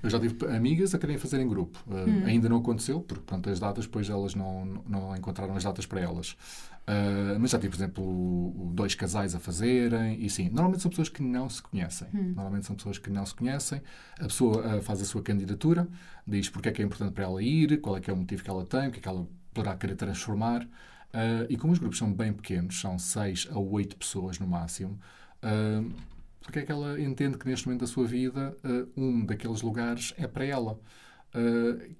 [0.00, 1.82] Eu já tive amigas a querem fazer em grupo.
[1.88, 2.22] Uh, hum.
[2.24, 6.00] Ainda não aconteceu, porque pronto, as datas, depois elas não, não encontraram as datas para
[6.00, 6.36] elas.
[6.82, 10.24] Uh, mas já tive, por exemplo, dois casais a fazerem.
[10.24, 12.06] E sim, normalmente são pessoas que não se conhecem.
[12.14, 12.32] Hum.
[12.34, 13.82] Normalmente são pessoas que não se conhecem.
[14.20, 15.88] A pessoa uh, faz a sua candidatura,
[16.24, 18.44] diz porque é que é importante para ela ir, qual é que é o motivo
[18.44, 20.62] que ela tem, o que é que ela poderá querer transformar.
[20.64, 24.98] Uh, e como os grupos são bem pequenos, são 6 a 8 pessoas no máximo,
[25.42, 25.92] uh,
[26.40, 30.14] porque é que ela entende que neste momento da sua vida uh, um daqueles lugares
[30.16, 30.78] é para ela?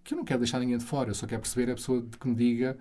[0.05, 2.29] que eu não quero deixar ninguém de fora, eu só quero perceber a pessoa que
[2.29, 2.77] me diga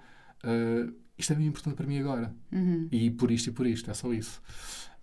[1.18, 2.36] isto é bem importante para mim agora.
[2.52, 2.90] Uhum.
[2.92, 4.42] E por isto e por isto, é só isso.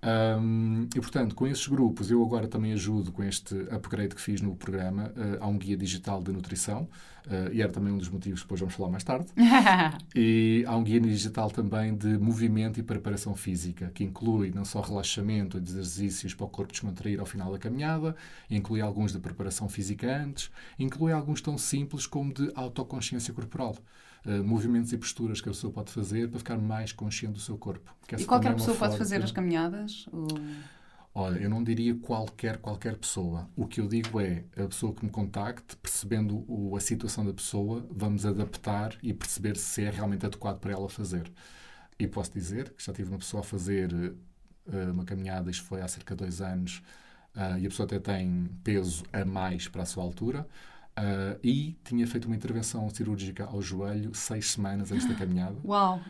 [0.01, 4.41] Um, e portanto, com esses grupos, eu agora também ajudo com este upgrade que fiz
[4.41, 5.13] no programa.
[5.17, 6.89] Uh, há um guia digital de nutrição,
[7.27, 9.27] uh, e era também um dos motivos que depois vamos falar mais tarde.
[10.15, 14.81] e há um guia digital também de movimento e preparação física, que inclui não só
[14.81, 18.15] relaxamento e exercícios para o corpo descontrair ao final da caminhada,
[18.49, 23.77] inclui alguns de preparação física antes, inclui alguns tão simples como de autoconsciência corporal.
[24.27, 27.57] Uh, movimentos e posturas que a pessoa pode fazer para ficar mais consciente do seu
[27.57, 27.95] corpo.
[28.17, 30.07] e qualquer é pessoa pode fazer as caminhadas?
[30.13, 30.29] Ou...
[31.15, 33.49] Olha, eu não diria qualquer, qualquer pessoa.
[33.57, 37.33] O que eu digo é a pessoa que me contacte, percebendo o, a situação da
[37.33, 41.29] pessoa, vamos adaptar e perceber se é realmente adequado para ela fazer.
[41.99, 45.81] E posso dizer que já tive uma pessoa a fazer uh, uma caminhada, isto foi
[45.81, 46.83] há cerca de dois anos,
[47.35, 50.47] uh, e a pessoa até tem peso a mais para a sua altura.
[50.99, 55.57] Uh, e tinha feito uma intervenção cirúrgica ao joelho seis semanas antes da caminhada.
[55.65, 56.01] Uau!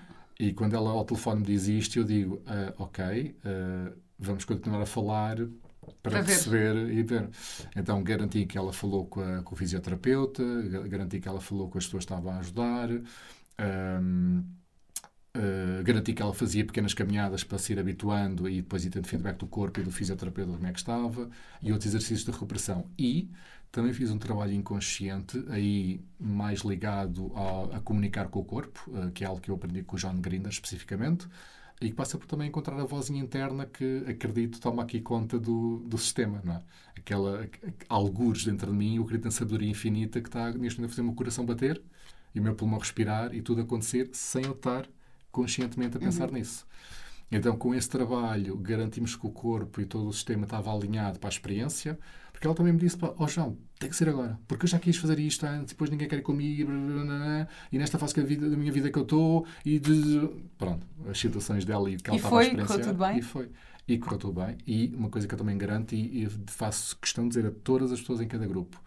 [0.40, 3.04] E quando ela ao telefone me diz isto, eu digo: uh, Ok,
[3.44, 5.36] uh, vamos continuar a falar
[6.02, 6.92] para, para perceber ver.
[6.94, 7.28] e ver.
[7.76, 10.42] Então, garanti que ela falou com, a, com o fisioterapeuta,
[10.88, 12.88] garanti que ela falou com as pessoas que estavam a ajudar.
[13.60, 14.44] Um,
[15.36, 19.06] Uh, garanti que ela fazia pequenas caminhadas para se ir habituando e depois ir tendo
[19.06, 21.30] feedback do corpo e do fisioterapeuta como é que estava
[21.62, 22.86] e outros exercícios de recuperação.
[22.98, 23.30] E
[23.70, 29.10] também fiz um trabalho inconsciente, aí mais ligado a, a comunicar com o corpo, uh,
[29.10, 31.28] que é algo que eu aprendi com o John Grinder especificamente,
[31.80, 35.78] e que passa por também encontrar a vozinha interna que acredito toma aqui conta do,
[35.80, 36.62] do sistema, não é?
[36.96, 37.48] Aquela,
[37.88, 41.02] algures dentro de mim, eu acredito em sabedoria infinita que está neste momento a fazer
[41.02, 41.80] o meu coração bater
[42.34, 44.88] e o meu pulmão respirar e tudo acontecer sem eu estar
[45.30, 46.34] conscientemente a pensar uhum.
[46.34, 46.66] nisso.
[47.30, 51.28] Então, com esse trabalho, garantimos que o corpo e todo o sistema estava alinhado para
[51.28, 51.98] a experiência,
[52.38, 54.78] porque ela também me disse: Ó oh, João, tem que ser agora, porque eu já
[54.78, 56.70] quis fazer isto antes, depois ninguém quer ir comigo,
[57.72, 60.30] e nesta fase da, vida, da minha vida que eu estou, e de.
[60.56, 62.78] Pronto, as situações dela e que ela e estava foi, a experienciar.
[62.78, 63.18] Correu tudo bem?
[63.18, 63.50] E foi.
[63.88, 64.56] E correu tudo bem.
[64.64, 67.90] E uma coisa que eu também garanto, e, e faço questão de dizer a todas
[67.90, 68.80] as pessoas em cada grupo: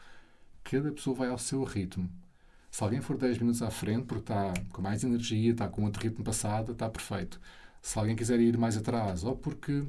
[0.63, 2.09] cada pessoa vai ao seu ritmo
[2.71, 6.01] se alguém for 10 minutos à frente, porque está com mais energia, está com outro
[6.01, 7.37] ritmo passado, está perfeito.
[7.81, 9.83] Se alguém quiser ir mais atrás, ou porque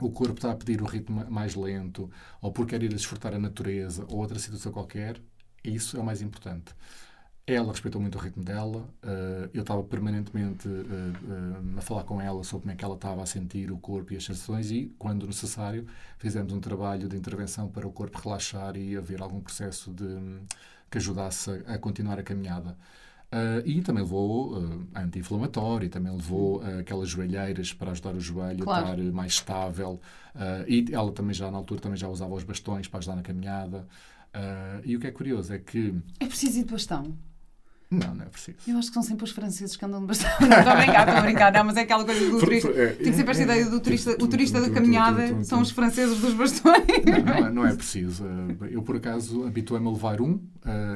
[0.00, 3.34] o corpo está a pedir um ritmo mais lento, ou porque quer ir a desfrutar
[3.34, 5.20] a natureza, ou outra situação qualquer,
[5.62, 6.74] isso é o mais importante.
[7.46, 12.18] Ela respeitou muito o ritmo dela, uh, eu estava permanentemente uh, uh, a falar com
[12.18, 14.94] ela sobre como é que ela estava a sentir o corpo e as sensações e,
[14.98, 15.86] quando necessário,
[16.18, 20.06] fizemos um trabalho de intervenção para o corpo relaxar e haver algum processo de
[20.90, 22.76] que ajudasse a continuar a caminhada.
[23.34, 28.62] Uh, e também levou uh, anti-inflamatório, também levou uh, aquelas joelheiras para ajudar o joelho
[28.62, 28.86] claro.
[28.86, 30.00] a estar mais estável.
[30.68, 33.88] E ela também já, na altura, também já usava os bastões para ajudar na caminhada.
[34.84, 35.94] e o que é curioso é que...
[36.20, 37.16] É preciso ir de bastão?
[37.94, 38.58] Não, não é preciso.
[38.66, 40.30] Eu acho que são sempre os franceses que andam de bastão.
[40.30, 41.52] Estou a brincar, estou a brincar.
[41.52, 42.68] Não, mas é aquela coisa do turista.
[42.68, 44.10] É, Tem sempre esta ideia do turista.
[44.20, 46.84] O turista da caminhada são os franceses dos bastões.
[47.24, 48.24] Não, não é preciso.
[48.70, 50.40] Eu, por acaso, habituei-me a levar um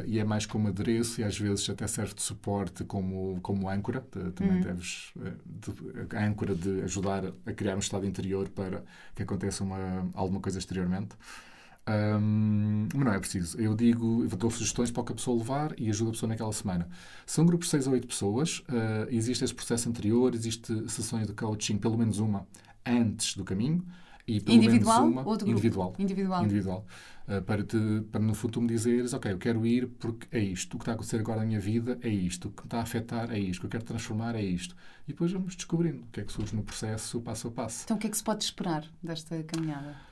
[0.06, 4.00] e é mais como adereço e às vezes até serve de suporte como, como âncora.
[4.34, 4.60] Também uhum.
[4.60, 5.12] deves.
[6.14, 8.82] A âncora de ajudar a criar um estado interior para
[9.14, 11.10] que aconteça uma, alguma coisa exteriormente.
[11.88, 13.58] Um, mas não é preciso.
[13.58, 16.28] Eu digo, eu dou sugestões para o que a pessoa levar e ajudo a pessoa
[16.28, 16.86] naquela semana.
[17.24, 21.32] São grupos de 6 ou 8 pessoas, uh, existe esse processo anterior, existe sessões de
[21.32, 22.46] coaching, pelo menos uma,
[22.84, 23.82] antes do caminho.
[24.26, 25.94] E pelo individual menos uma, ou de individual.
[25.98, 26.44] Individual.
[26.44, 26.86] individual.
[27.26, 27.78] Uh, para, te,
[28.12, 30.74] para no futuro me dizeres, ok, eu quero ir porque é isto.
[30.74, 32.48] O que está a acontecer agora na minha vida é isto.
[32.48, 33.56] O que me está a afetar é isto.
[33.56, 34.76] O que eu quero transformar é isto.
[35.06, 37.84] E depois vamos descobrindo o que é que surge no processo, passo a passo.
[37.84, 40.07] Então o que é que se pode esperar desta caminhada?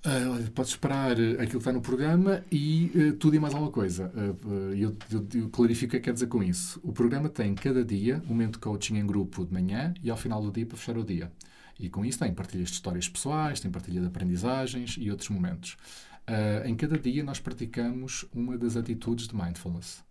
[0.00, 4.10] Uh, podes esperar aquilo que está no programa e uh, tudo e mais alguma coisa.
[4.14, 6.80] Uh, eu, eu, eu, clarifico o que é que quer dizer com isso.
[6.82, 10.16] O programa tem cada dia um momento de coaching em grupo de manhã e ao
[10.16, 11.30] final do dia para fechar o dia.
[11.78, 15.76] E com isso tem partilhas de histórias pessoais, tem partilha de aprendizagens e outros momentos.
[16.64, 20.02] em cada dia nós praticamos uma das atitudes de mindfulness.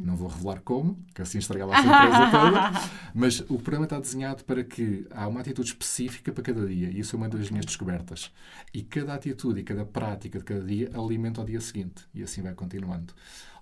[0.00, 4.42] Não vou revelar como, que assim estragava a surpresa toda, mas o programa está desenhado
[4.44, 7.66] para que há uma atitude específica para cada dia, e isso é uma das minhas
[7.66, 8.32] descobertas.
[8.72, 12.40] E cada atitude e cada prática de cada dia alimenta o dia seguinte, e assim
[12.40, 13.12] vai continuando.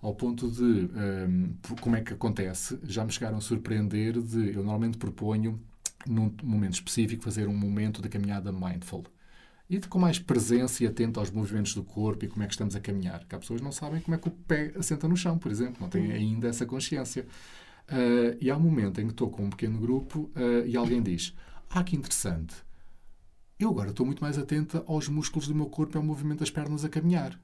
[0.01, 4.62] Ao ponto de, um, como é que acontece, já me chegaram a surpreender de, eu
[4.62, 5.61] normalmente proponho,
[6.07, 9.05] num momento específico, fazer um momento de caminhada mindful
[9.70, 12.74] e com mais presença e atento aos movimentos do corpo e como é que estamos
[12.74, 13.24] a caminhar.
[13.24, 15.48] Que há pessoas que não sabem como é que o pé assenta no chão, por
[15.48, 17.24] exemplo, não têm ainda essa consciência.
[17.88, 21.00] Uh, e há um momento em que estou com um pequeno grupo uh, e alguém
[21.00, 21.36] diz:
[21.68, 22.54] Ah, que interessante,
[23.60, 26.50] eu agora estou muito mais atenta aos músculos do meu corpo e ao movimento das
[26.50, 27.38] pernas a caminhar.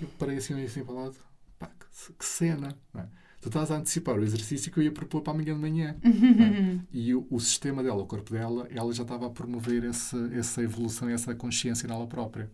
[0.00, 1.16] E eu parei assim, assim para o lado:
[1.58, 2.76] Pá, que, que cena!
[2.94, 3.21] É?
[3.42, 5.96] Tu estás a antecipar o exercício que eu ia propor para amanhã de manhã.
[6.04, 6.80] Uhum.
[6.92, 10.62] E o, o, sistema dela, o corpo dela, ela já estava a promover esse, essa
[10.62, 12.48] evolução essa consciência nela própria.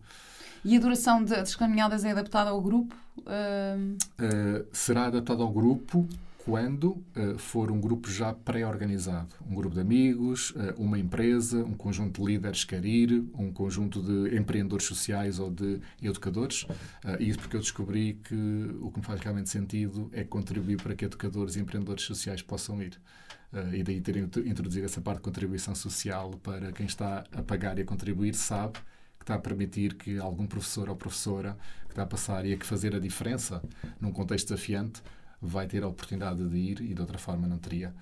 [0.65, 2.95] E a duração de, das caminhadas é adaptada ao grupo?
[3.19, 3.95] Uh...
[4.19, 6.07] Uh, será adaptada ao grupo
[6.49, 9.35] quando uh, for um grupo já pré-organizado.
[9.47, 14.01] Um grupo de amigos, uh, uma empresa, um conjunto de líderes quer ir, um conjunto
[14.01, 16.63] de empreendedores sociais ou de educadores.
[16.63, 18.33] Uh, isso porque eu descobri que
[18.81, 22.81] o que me faz realmente sentido é contribuir para que educadores e empreendedores sociais possam
[22.81, 22.99] ir.
[23.53, 27.77] Uh, e daí ter introduzido essa parte de contribuição social para quem está a pagar
[27.77, 28.79] e a contribuir sabe
[29.19, 32.57] que está a permitir que algum professor ou professora que está a passar e a
[32.57, 33.61] que fazer a diferença
[34.01, 35.03] num contexto desafiante
[35.41, 37.93] vai ter a oportunidade de ir e de outra forma não teria.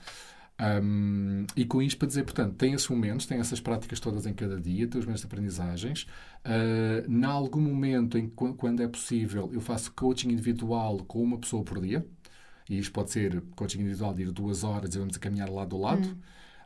[0.59, 4.33] Um, e com isto para dizer, portanto, tem esses momentos, tem essas práticas todas em
[4.33, 6.07] cada dia, tem os momentos de aprendizagens.
[6.43, 11.63] Uh, em algum momento, em, quando é possível, eu faço coaching individual com uma pessoa
[11.63, 12.05] por dia.
[12.69, 15.75] E isto pode ser coaching individual de ir duas horas e vamos a caminhar lado
[15.75, 16.07] a lado.
[16.07, 16.17] Hum.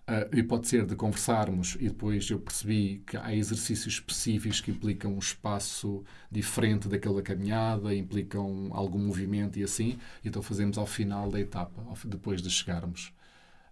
[0.09, 4.71] Uh, e pode ser de conversarmos e depois eu percebi que há exercícios específicos que
[4.71, 10.87] implicam um espaço diferente daquele da caminhada, implicam algum movimento e assim, então fazemos ao
[10.87, 13.13] final da etapa, depois de chegarmos.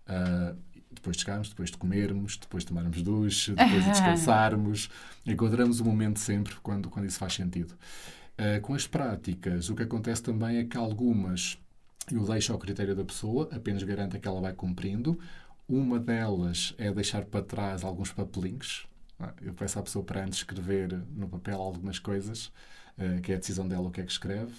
[0.08, 0.56] Uh,
[0.92, 4.90] depois de chegarmos, depois de comermos, depois de tomarmos duche, depois de descansarmos.
[5.26, 7.74] Encontramos o momento sempre quando, quando isso faz sentido.
[8.38, 11.58] Uh, com as práticas, o que acontece também é que algumas
[12.12, 15.20] eu deixo ao critério da pessoa, apenas garanto que ela vai cumprindo.
[15.70, 18.88] Uma delas é deixar para trás alguns papelinhos.
[19.20, 19.30] É?
[19.44, 22.48] Eu peço à pessoa para antes escrever no papel algumas coisas,
[22.98, 24.52] uh, que é a decisão dela o que é que escreve.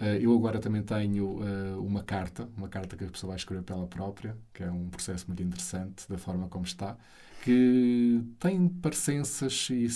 [0.00, 3.62] Uh, eu agora também tenho uh, uma carta, uma carta que a pessoa vai escrever
[3.62, 6.96] pela própria, que é um processo muito interessante da forma como está,
[7.42, 9.86] que tem parecenças, e,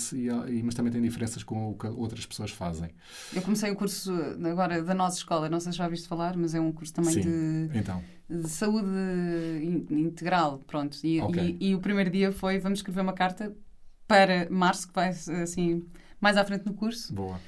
[0.49, 2.89] e, mas também tem diferenças com o que outras pessoas fazem.
[3.33, 4.11] Eu comecei o curso
[4.43, 7.19] agora da nossa escola, não sei se já ouviste falar, mas é um curso também
[7.19, 8.03] de, então.
[8.29, 8.87] de saúde
[9.89, 10.97] integral, pronto.
[11.03, 11.57] E, okay.
[11.59, 13.55] e, e, o primeiro dia foi, vamos escrever uma carta
[14.07, 15.85] para março, que vai assim,
[16.19, 17.13] mais à frente no curso.
[17.13, 17.39] Boa.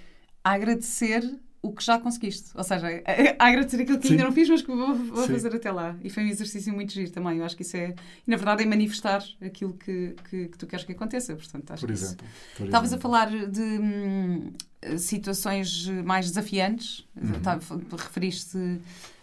[0.44, 1.24] A agradecer
[1.66, 2.52] o que já conseguiste.
[2.54, 2.88] Ou seja,
[3.40, 4.14] a, agradecer aquilo que Sim.
[4.14, 5.96] ainda não fiz, mas que vou, vou fazer até lá.
[6.04, 7.40] E foi um exercício muito giro também.
[7.40, 7.96] Eu acho que isso é,
[8.26, 11.36] e na verdade, é manifestar aquilo que, que, que tu queres que aconteça.
[11.36, 12.28] Portanto, acho por exemplo.
[12.56, 14.54] Por Estavas a falar de hum,
[14.98, 17.40] situações mais desafiantes, uhum.
[17.42, 17.60] Tá,
[17.92, 18.58] referiste.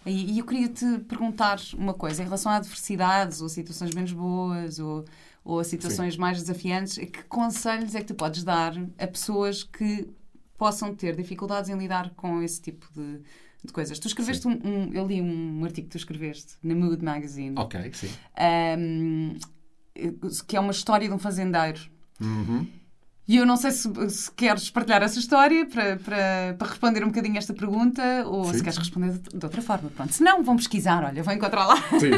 [0.05, 4.13] E, e eu queria te perguntar uma coisa em relação a adversidades ou situações menos
[4.13, 5.05] boas ou,
[5.45, 6.21] ou a situações Sim.
[6.21, 6.97] mais desafiantes.
[6.97, 10.09] Que conselhos é que tu podes dar a pessoas que
[10.63, 13.21] possam ter dificuldades em lidar com esse tipo de,
[13.65, 13.99] de coisas.
[13.99, 17.59] Tu escreveste um, um, Eu li um artigo que tu escreveste na Mood Magazine.
[17.59, 18.09] Ok, sim.
[18.79, 19.37] Um,
[20.47, 21.81] que é uma história de um fazendeiro.
[22.21, 22.69] Uhum.
[23.27, 27.07] E eu não sei se, se, queres partilhar essa história para, para, para responder um
[27.07, 28.55] bocadinho esta pergunta ou Sim.
[28.55, 29.91] se queres responder de, de, outra forma.
[29.91, 30.13] Pronto.
[30.13, 31.77] Se não, vão pesquisar, olha, vão encontrar lá.
[32.01, 32.11] Sim,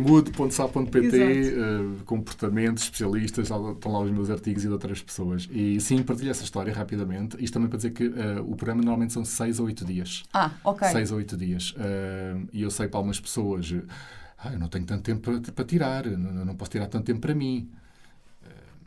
[0.00, 1.10] mood.sa.pt, uh,
[2.00, 5.48] eh, comportamentos, especialistas, estão lá os meus artigos e de outras pessoas.
[5.52, 7.36] E sim, partilho essa história rapidamente.
[7.42, 10.24] Isto também para dizer que uh, o programa normalmente são 6 ou 8 dias.
[10.34, 10.88] Ah, ok.
[10.88, 11.70] 6 ou 8 dias.
[11.70, 13.72] Uh, e eu sei para algumas pessoas,
[14.36, 17.20] ah, eu não tenho tanto tempo para, para tirar, não, não posso tirar tanto tempo
[17.20, 17.70] para mim.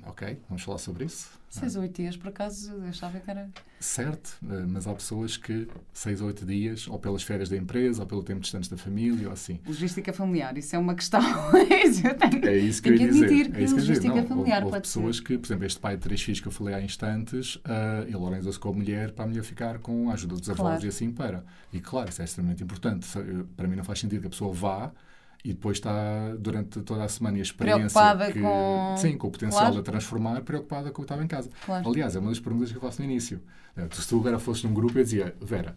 [0.06, 1.41] ok, vamos falar sobre isso.
[1.52, 3.49] Seis ou oito dias, por acaso, eu achava que era.
[3.78, 8.04] Certo, eh, mas há pessoas que seis ou oito dias, ou pelas férias da empresa,
[8.04, 9.60] ou pelo tempo distante da família, ou assim.
[9.68, 11.20] Logística familiar, isso é uma questão.
[12.14, 13.26] tenho, é isso que eu ia dizer.
[13.26, 15.24] admitir que é logística não, familiar houve, houve pessoas ser.
[15.24, 18.16] que, por exemplo, este pai de três filhos que eu falei há instantes, uh, ele
[18.16, 20.86] organizou-se com a mulher para a mulher ficar com a ajuda dos avós claro.
[20.86, 21.43] e assim para.
[21.74, 23.06] E claro, isso é extremamente importante.
[23.58, 24.93] Para mim não faz sentido que a pessoa vá
[25.44, 29.28] e depois está durante toda a semana e a experiência preocupada que, com sim com
[29.28, 29.76] o potencial claro.
[29.76, 31.50] de transformar preocupada com o que estava em casa.
[31.66, 31.89] Claro.
[31.89, 33.42] aliás é uma das perguntas que eu faço no início.
[33.76, 35.76] Eh, se tu agora fosses num grupo eu dizia Vera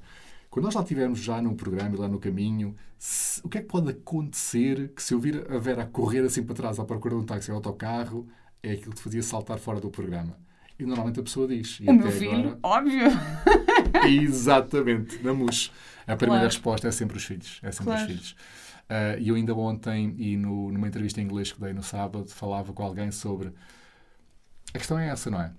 [0.51, 3.61] quando nós lá estivermos já no programa e lá no caminho se, o que é
[3.61, 7.15] que pode acontecer que se eu vir a Vera correr assim para trás à procura
[7.15, 8.29] de um táxi ou autocarro
[8.63, 10.37] é aquilo que te fazia saltar fora do programa?
[10.79, 12.59] E normalmente a pessoa diz o meu filho, agora...
[12.63, 13.11] óbvio.
[14.23, 15.73] Exatamente, na mus.
[16.07, 16.47] A primeira claro.
[16.47, 18.37] resposta é sempre os filhos é sempre os filhos
[19.19, 22.73] e eu ainda ontem, e no, numa entrevista em inglês que dei no sábado, falava
[22.73, 23.53] com alguém sobre.
[24.73, 25.53] A questão é essa, não é?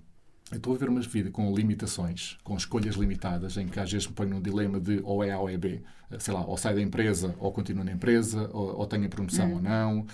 [0.50, 4.06] Eu estou a ver uma vida com limitações, com escolhas limitadas, em que às vezes
[4.06, 5.82] me ponho num dilema de ou é A ou é B.
[6.10, 9.08] Eh, sei lá, ou saio da empresa, ou continuo na empresa, ou, ou tenho a
[9.08, 10.06] promoção ou não, uh,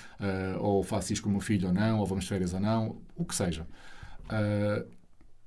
[0.59, 2.97] ou faço isto com o meu filho ou não, ou vamos de férias ou não,
[3.15, 3.67] o que seja.
[4.25, 4.89] Uh,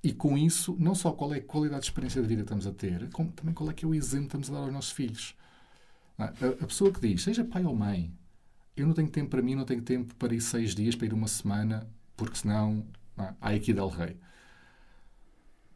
[0.03, 2.67] e com isso, não só qual é a qualidade de experiência de vida que estamos
[2.67, 4.71] a ter, como também qual é que é o exemplo que estamos a dar aos
[4.73, 5.35] nossos filhos.
[6.17, 8.13] A, a pessoa que diz, seja pai ou mãe,
[8.75, 11.13] eu não tenho tempo para mim, não tenho tempo para ir seis dias, para ir
[11.13, 12.85] uma semana, porque senão
[13.15, 14.17] não, há aqui Del Rei.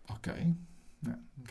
[0.10, 0.34] Ok.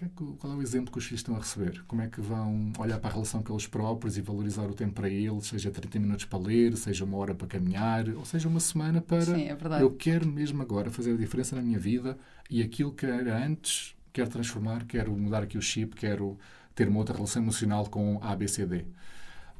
[0.00, 1.82] É qual é o exemplo que os filhos estão a receber?
[1.86, 4.92] Como é que vão olhar para a relação com eles próprios e valorizar o tempo
[4.92, 8.60] para eles, seja 30 minutos para ler, seja uma hora para caminhar, ou seja uma
[8.60, 9.22] semana para.
[9.22, 9.82] Sim, é verdade.
[9.82, 12.16] Eu quero mesmo agora fazer a diferença na minha vida
[12.48, 16.38] e aquilo que era antes, quero transformar, quero mudar aqui o chip, quero
[16.78, 18.86] ter uma outra relação emocional com ABCD.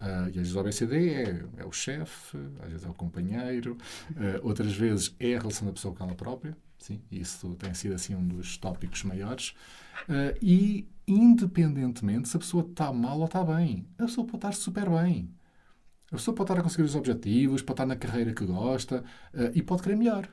[0.00, 3.76] Uh, e às vezes o ABCD é, é o chefe, às vezes é o companheiro,
[4.12, 6.56] uh, outras vezes é a relação da pessoa com ela própria.
[6.78, 9.48] Sim, isso tem sido assim um dos tópicos maiores.
[10.08, 14.52] Uh, e independentemente se a pessoa está mal ou está bem, a pessoa pode estar
[14.52, 15.28] super bem.
[16.12, 19.04] A pessoa pode estar a conseguir os objetivos, pode estar na carreira que gosta
[19.52, 20.26] e pode querer melhor.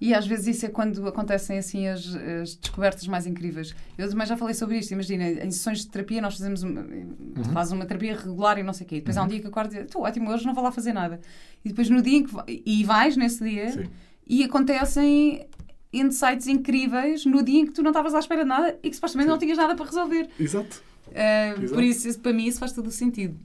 [0.00, 2.06] E às vezes isso é quando acontecem assim as,
[2.42, 3.74] as, descobertas mais incríveis.
[3.98, 4.92] Eu também já falei sobre isto.
[4.92, 7.44] Imagina, em sessões de terapia nós fazemos uma, uhum.
[7.52, 8.96] faz uma terapia regular e não sei o quê.
[8.96, 9.22] depois uhum.
[9.22, 9.32] há um uhum.
[9.32, 11.20] dia que acordo e diz, ótimo, hoje não vou lá fazer nada.
[11.62, 13.84] E depois no dia em que e vais nesse dia Sim.
[14.26, 15.46] e acontecem
[15.92, 18.94] insights incríveis no dia em que tu não estavas à espera de nada e que
[18.94, 19.32] supostamente Sim.
[19.32, 20.30] não tinhas nada para resolver.
[20.38, 20.82] Exato.
[21.08, 23.36] Uh, por isso, para mim, isso faz todo o sentido.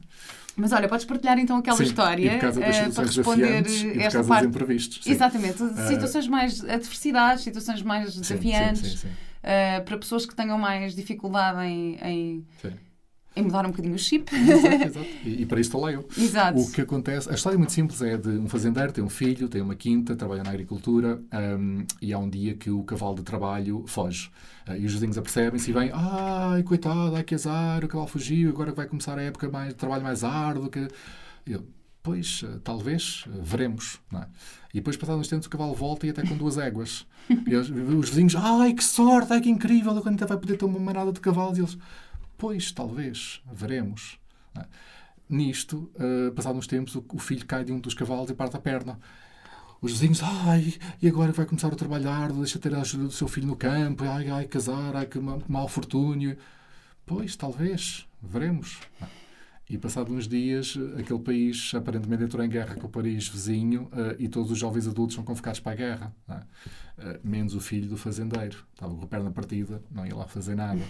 [0.57, 4.47] Mas olha, podes partilhar então aquela Sim, história das uh, para responder e esta parte.
[4.47, 5.03] imprevistos.
[5.03, 5.11] Sim.
[5.11, 10.95] Exatamente, situações mais adversidades, situações mais desafiantes, sim, sim, uh, para pessoas que tenham mais
[10.95, 12.45] dificuldade em, em,
[13.36, 14.31] em mudar um bocadinho o chip.
[14.36, 15.07] Exato, exato.
[15.25, 16.07] E, e, para isso estou lá eu.
[16.17, 16.59] Exato.
[16.59, 19.49] O que acontece, a história é muito simples, é de um fazendeiro, tem um filho,
[19.49, 21.21] tem uma quinta, trabalha na agricultura
[21.59, 24.31] um, e há um dia que o cavalo de trabalho foge.
[24.67, 28.49] Uh, e os vizinhos apercebem-se e vêm, ai, coitado, ai que azar, o cavalo fugiu,
[28.49, 30.69] agora vai começar a época mais, de trabalho mais árduo.
[30.69, 30.88] Que...
[31.45, 31.65] Eu,
[32.01, 33.99] pois, uh, talvez, uh, veremos.
[34.13, 34.25] É?
[34.73, 37.05] E depois, passados uns tempos, o cavalo volta e até com duas éguas.
[37.47, 40.65] e os, os vizinhos, ai, que sorte, ai, que incrível, agora ainda vai poder ter
[40.65, 41.57] uma manada de cavalos.
[41.57, 41.77] E eles,
[42.38, 44.19] Pois, talvez, veremos.
[44.57, 44.65] É?
[45.27, 48.55] Nisto, uh, passados uns tempos, o, o, filho cai de um dos cavalos e parte
[48.55, 48.99] a perna.
[49.81, 53.27] Os vizinhos, ai, e agora vai começar a trabalhar, deixa ter a ajuda do seu
[53.27, 56.38] filho no campo, ai, ai, casar, ai, que mau fortúnio.
[57.05, 58.79] Pois, talvez, veremos.
[59.01, 59.05] É?
[59.67, 64.15] E passados uns dias, aquele país aparentemente entrou em guerra com o país vizinho uh,
[64.19, 66.15] e todos os jovens adultos são convocados para a guerra.
[66.29, 66.33] É?
[66.33, 68.63] Uh, menos o filho do fazendeiro.
[68.73, 70.81] Estava com a perna partida, não ia lá fazer nada.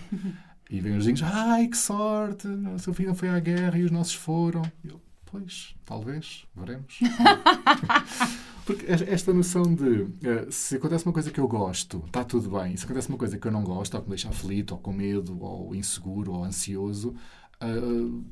[0.69, 3.83] E vem os vizinhos, ai que sorte, o seu filho não foi à guerra e
[3.83, 4.63] os nossos foram.
[4.83, 6.99] Eu, pois, talvez, veremos.
[8.65, 12.73] Porque esta noção de uh, se acontece uma coisa que eu gosto, está tudo bem.
[12.73, 14.79] E se acontece uma coisa que eu não gosto, ou que me deixa aflito, ou
[14.79, 17.15] com medo, ou inseguro, ou ansioso,
[17.61, 18.25] uh,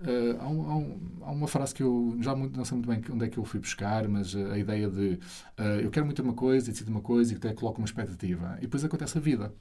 [0.00, 3.02] Uh, há, há, um, há, uma frase que eu já muito, não sei muito bem
[3.14, 5.18] onde é que eu fui buscar, mas uh, a ideia de
[5.58, 8.56] uh, eu quero muito uma coisa, decido uma coisa e até coloco uma expectativa.
[8.58, 9.54] E depois acontece a vida.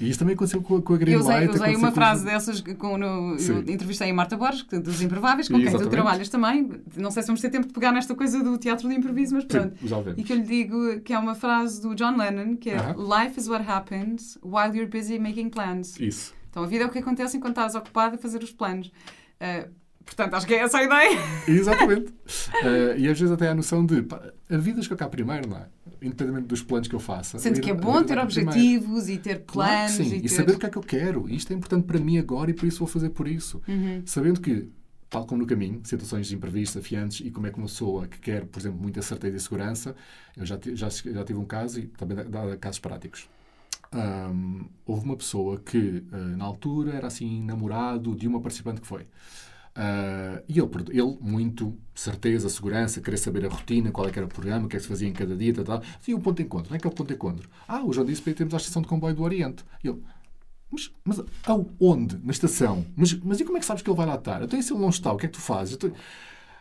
[0.00, 1.54] E isto também aconteceu com, com a Green eu usei, Light.
[1.54, 5.70] usei uma frase dessas com, no, eu entrevistei a Marta Borges, dos Improváveis, com quem
[5.70, 6.70] tu trabalhas também.
[6.96, 9.44] Não sei se vamos ter tempo de pegar nesta coisa do teatro de improviso, mas
[9.44, 9.76] pronto.
[9.78, 10.14] Sim.
[10.16, 12.94] E que eu lhe digo que é uma frase do John Lennon, que é uh
[12.94, 13.24] -huh.
[13.24, 15.98] Life is what happens while you're busy making plans.
[16.00, 16.34] Isso.
[16.50, 18.88] Então a vida é o que acontece enquanto estás ocupado a fazer os planos.
[19.40, 19.68] Uh,
[20.04, 21.18] Portanto, acho que é essa a ideia.
[21.48, 22.10] Exatamente.
[22.10, 25.56] uh, e às vezes até há a noção de pá, a vida cá primeiro, não
[25.56, 25.66] é?
[26.02, 27.38] Independentemente dos planos que eu faça.
[27.38, 29.10] Sendo que é bom ter objetivos primeiro.
[29.10, 29.96] e ter planos.
[29.96, 30.28] Claro sim, e, e ter...
[30.28, 31.28] saber o que é que eu quero.
[31.28, 33.62] Isto é importante para mim agora e por isso vou fazer por isso.
[33.68, 34.02] Uhum.
[34.04, 34.68] Sabendo que,
[35.08, 38.44] tal como no caminho, situações imprevistas, afiantes e como é que uma pessoa que quer,
[38.46, 39.94] por exemplo, muita certeza e segurança,
[40.36, 43.28] eu já, já, já tive um caso e também dá casos práticos.
[43.94, 48.86] Um, houve uma pessoa que, uh, na altura, era assim namorado de uma participante que
[48.86, 49.06] foi.
[49.74, 54.26] Uh, e ele, ele, muito certeza, segurança, querer saber a rotina, qual é que era
[54.26, 55.82] o programa, o que é que se fazia em cada dia, tal, tal.
[56.06, 57.48] E o ponto de encontro, não é que é o ponto de encontro?
[57.66, 59.64] Ah, o João disse para irmos à estação de comboio do Oriente.
[59.82, 60.02] E ele,
[60.70, 62.18] mas, mas aonde?
[62.22, 62.84] Na estação?
[62.96, 64.42] Mas, mas e como é que sabes que ele vai lá estar?
[64.42, 65.76] Então, e se ele não está, o que é que tu fazes?
[65.76, 65.90] Tô...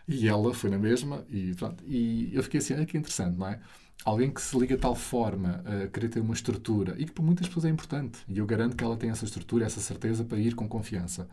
[0.07, 1.83] E ela foi na mesma, e pronto.
[1.85, 3.59] E eu fiquei assim, ah, que interessante, não é?
[4.03, 7.23] Alguém que se liga de tal forma a querer ter uma estrutura, e que para
[7.23, 8.19] muitas pessoas é importante.
[8.27, 11.29] E eu garanto que ela tem essa estrutura, essa certeza para ir com confiança.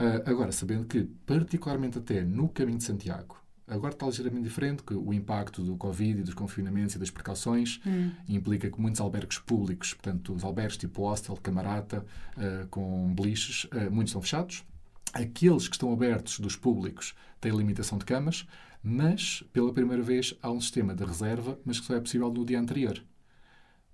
[0.00, 3.36] Uh, agora, sabendo que, particularmente até no caminho de Santiago,
[3.66, 7.80] agora está ligeiramente diferente, que o impacto do Covid e dos confinamentos e das precauções
[7.84, 8.12] hum.
[8.28, 13.90] implica que muitos albergues públicos, portanto, os albergues tipo hostel, camarata, uh, com beliches, uh,
[13.90, 14.64] muitos estão fechados.
[15.12, 18.46] Aqueles que estão abertos dos públicos têm limitação de camas,
[18.82, 22.44] mas, pela primeira vez, há um sistema de reserva, mas que só é possível no
[22.44, 23.02] dia anterior.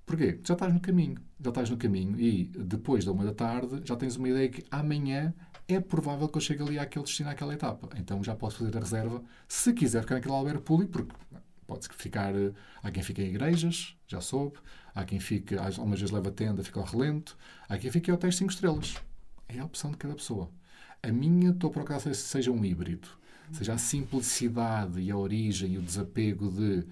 [0.05, 0.39] Porquê?
[0.45, 1.17] Já estás no caminho.
[1.43, 4.63] Já estás no caminho e, depois da uma da tarde, já tens uma ideia que
[4.71, 5.33] amanhã
[5.67, 7.89] é provável que eu chegue ali àquele destino, àquela etapa.
[7.97, 11.15] Então já posso fazer a reserva, se quiser ficar naquele albergue público, porque
[11.67, 12.33] pode ficar.
[12.83, 14.57] Há quem fique em igrejas, já soube.
[14.95, 17.37] Há quem fique, algumas vezes leva tenda, fica ao relento.
[17.69, 18.97] Há quem fique em hotéis 5 estrelas.
[19.49, 20.51] É a opção de cada pessoa.
[21.03, 23.09] A minha, estou a procurar que seja um híbrido.
[23.53, 26.87] Seja a simplicidade e a origem e o desapego de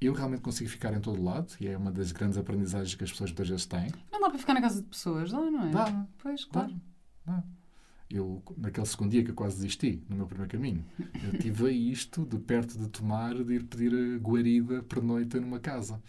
[0.00, 3.10] eu realmente consigo ficar em todo lado e é uma das grandes aprendizagens que as
[3.10, 3.92] pessoas muitas vezes têm.
[4.10, 5.70] Não dá para ficar na casa de pessoas, dá, não é?
[5.70, 6.06] Dá.
[6.18, 6.72] Pois, claro.
[7.26, 7.34] Dá.
[7.34, 7.44] dá
[8.10, 12.24] eu, naquele segundo dia que eu quase desisti no meu primeiro caminho, eu tive isto
[12.24, 16.00] de perto de tomar, de ir pedir a guarida pernoita numa casa.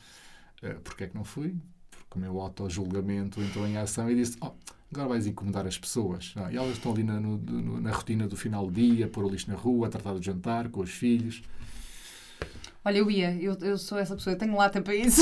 [0.63, 1.55] Uh, Porquê é que não fui?
[1.91, 4.51] Porque o meu auto-julgamento entrou em ação e disse: oh,
[4.91, 6.33] agora vais incomodar as pessoas.
[6.37, 9.29] Ah, e elas estão ali na, no, na rotina do final do dia, pôr o
[9.29, 11.43] lixo na rua, a tratar do jantar com os filhos.
[12.83, 15.21] Olha, eu ia, eu, eu sou essa pessoa, eu tenho lata para isso.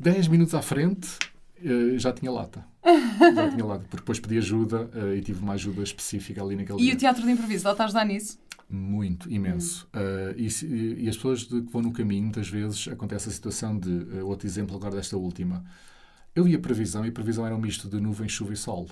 [0.00, 1.08] 10 minutos à frente,
[1.64, 2.64] uh, já tinha lata.
[3.34, 6.80] Já tinha lata, porque depois pedi ajuda uh, e tive uma ajuda específica ali naquele
[6.80, 6.94] E dia.
[6.94, 8.38] o teatro de improviso, ela está a ajudar nisso?
[8.68, 9.88] Muito, imenso.
[9.94, 10.00] Hum.
[10.00, 14.20] Uh, e, e, as pessoas que vão no caminho, muitas vezes acontece a situação de,
[14.22, 15.64] outro exemplo agora desta última,
[16.34, 18.88] eu vi a previsão e a previsão era um misto de nuvem, chuva e sol.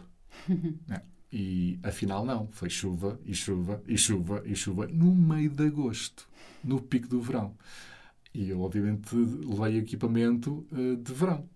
[0.88, 1.00] é.
[1.32, 6.28] E afinal não, foi chuva e chuva e chuva e chuva no meio de agosto,
[6.62, 7.54] no pico do verão.
[8.34, 11.48] E eu, obviamente, levei equipamento de verão.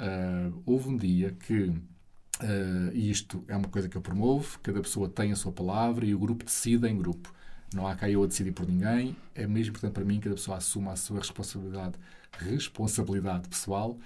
[0.00, 4.80] Uh, houve um dia que, uh, e isto é uma coisa que eu promovo, cada
[4.80, 7.34] pessoa tem a sua palavra e o grupo decide em grupo.
[7.74, 9.16] Não há cá eu a decidir por ninguém.
[9.34, 11.98] É mesmo importante para mim que cada pessoa assuma a sua responsabilidade,
[12.32, 13.98] responsabilidade pessoal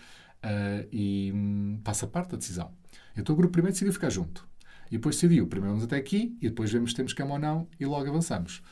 [0.90, 2.72] e um, faça parte da decisão.
[3.16, 4.48] Então o grupo primeiro decidiu ficar junto.
[4.88, 7.68] E depois decidiu, primeiro vamos até aqui e depois vemos se temos cama ou não
[7.78, 8.62] e logo avançamos.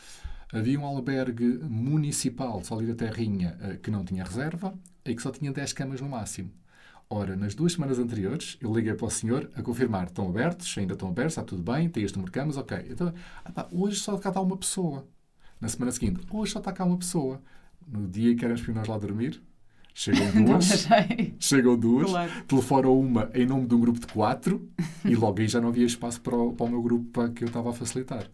[0.52, 5.30] Havia um albergue municipal, só ali da Terrinha, que não tinha reserva e que só
[5.30, 6.50] tinha 10 camas no máximo.
[7.12, 10.94] Ora, nas duas semanas anteriores, eu liguei para o senhor a confirmar: estão abertos, ainda
[10.94, 12.86] estão abertos, está tudo bem, tem este número de camas, ok.
[12.88, 13.12] Então,
[13.44, 15.06] ah, pá, hoje só cá está uma pessoa.
[15.60, 17.42] Na semana seguinte, hoje só está cá uma pessoa.
[17.86, 19.42] No dia que éramos para nós lá dormir,
[19.92, 20.86] Chegam duas,
[21.38, 22.44] chegam duas, claro.
[22.46, 24.70] telefonam uma em nome de um grupo de quatro
[25.04, 27.44] e logo aí já não havia espaço para o, para o meu grupo para que
[27.44, 28.24] eu estava a facilitar.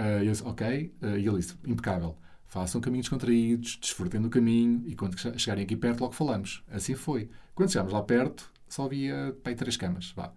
[0.00, 2.16] Uh, eu disse, ok, uh, e ele disse, impecável,
[2.56, 6.62] façam caminhos contraídos, desfrutem do caminho e quando chegarem aqui perto logo falamos.
[6.72, 7.28] Assim foi.
[7.54, 10.12] Quando chegámos lá perto, só havia pai, três camas.
[10.16, 10.32] Vá.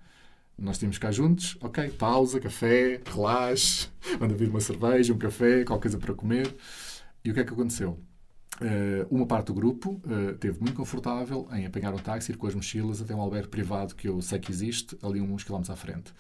[0.58, 3.88] Nós tínhamos cá juntos, ok, pausa, café, relaxe,
[4.20, 6.54] manda vir uma cerveja, um café, qualquer coisa para comer.
[7.24, 7.98] E o que é que aconteceu?
[8.60, 12.48] Uh, uma parte do grupo uh, teve muito confortável em apanhar o táxi, ir com
[12.48, 15.78] as mochilas até um albergue privado que eu sei que existe, ali uns quilómetros à
[15.78, 16.14] frente.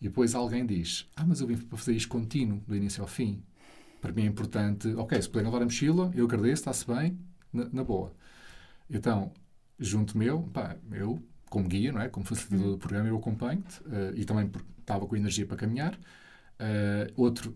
[0.00, 3.06] E depois alguém diz: Ah, mas eu vim para fazer isto contínuo, do início ao
[3.06, 3.42] fim.
[4.02, 7.18] Para mim é importante, ok, se puderem levar a mochila, eu agradeço, está-se bem,
[7.50, 8.12] na, na, boa.
[8.90, 9.32] Então,
[9.78, 12.08] junto meu, pá, eu, como guia, não é?
[12.10, 14.50] como facilitador do programa, eu acompanho-te uh, e também
[14.80, 15.98] estava com energia para caminhar.
[17.16, 17.54] outro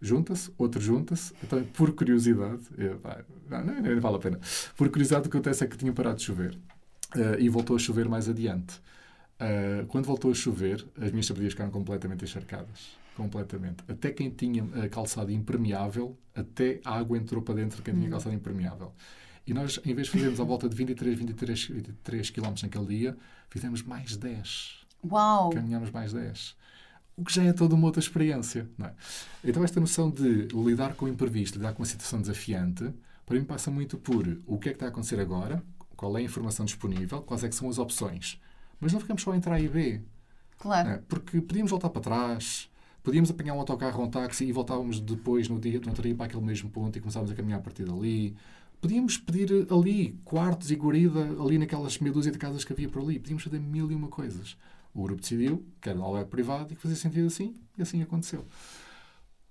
[0.00, 1.34] junta-se, outro junta-se.
[1.42, 3.00] Então, por curiosidade, eu,
[3.50, 4.40] não, não, não, vale a pena.
[4.76, 6.54] Por curiosidade, o que acontece é que tinha parado de chover
[7.16, 8.80] uh, e voltou a chover mais adiante.
[9.40, 12.99] Uh, quando voltou a chover, as minhas sapatilhas ficaram completamente encharcadas.
[13.20, 13.84] Completamente.
[13.86, 18.08] Até quem tinha a calçada impermeável, até a água entrou para dentro de quem tinha
[18.08, 18.94] a calçada impermeável.
[19.46, 23.16] E nós, em vez de fazermos a volta de 23, 23, 23 km naquele dia,
[23.50, 24.86] fizemos mais 10.
[25.04, 25.50] Uau!
[25.50, 26.56] Caminhamos mais 10
[27.20, 28.66] o que já é toda uma outra experiência.
[28.82, 28.90] É?
[29.44, 32.90] Então, esta noção de lidar com o imprevisto, lidar com uma situação desafiante,
[33.26, 35.62] para mim passa muito por o que é que está a acontecer agora,
[35.94, 38.40] qual é a informação disponível, quais é que são as opções.
[38.80, 40.00] Mas não ficamos só entre A e B.
[40.58, 40.88] Claro.
[40.88, 40.98] É?
[41.06, 42.69] Porque podíamos voltar para trás,
[43.02, 46.14] podíamos apanhar um autocarro ou um táxi e voltávamos depois, no dia, no outro dia,
[46.14, 48.36] para aquele mesmo ponto e começávamos a caminhar a partir dali.
[48.80, 53.02] Podíamos pedir ali quartos e guarida ali naquelas meia dúzia de casas que havia por
[53.02, 53.18] ali.
[53.18, 54.56] Podíamos fazer mil e uma coisas.
[54.94, 58.02] O grupo decidiu que era um albergue privado e que fazia sentido assim, e assim
[58.02, 58.44] aconteceu.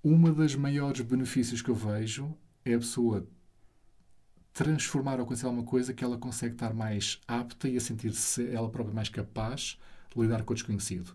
[0.02, 2.34] Uma das maiores benefícios que eu vejo
[2.64, 3.26] é a pessoa
[4.52, 8.68] transformar ou acontecer alguma coisa que ela consegue estar mais apta e a sentir-se ela
[8.68, 9.78] própria mais capaz
[10.14, 11.14] de lidar com o desconhecido.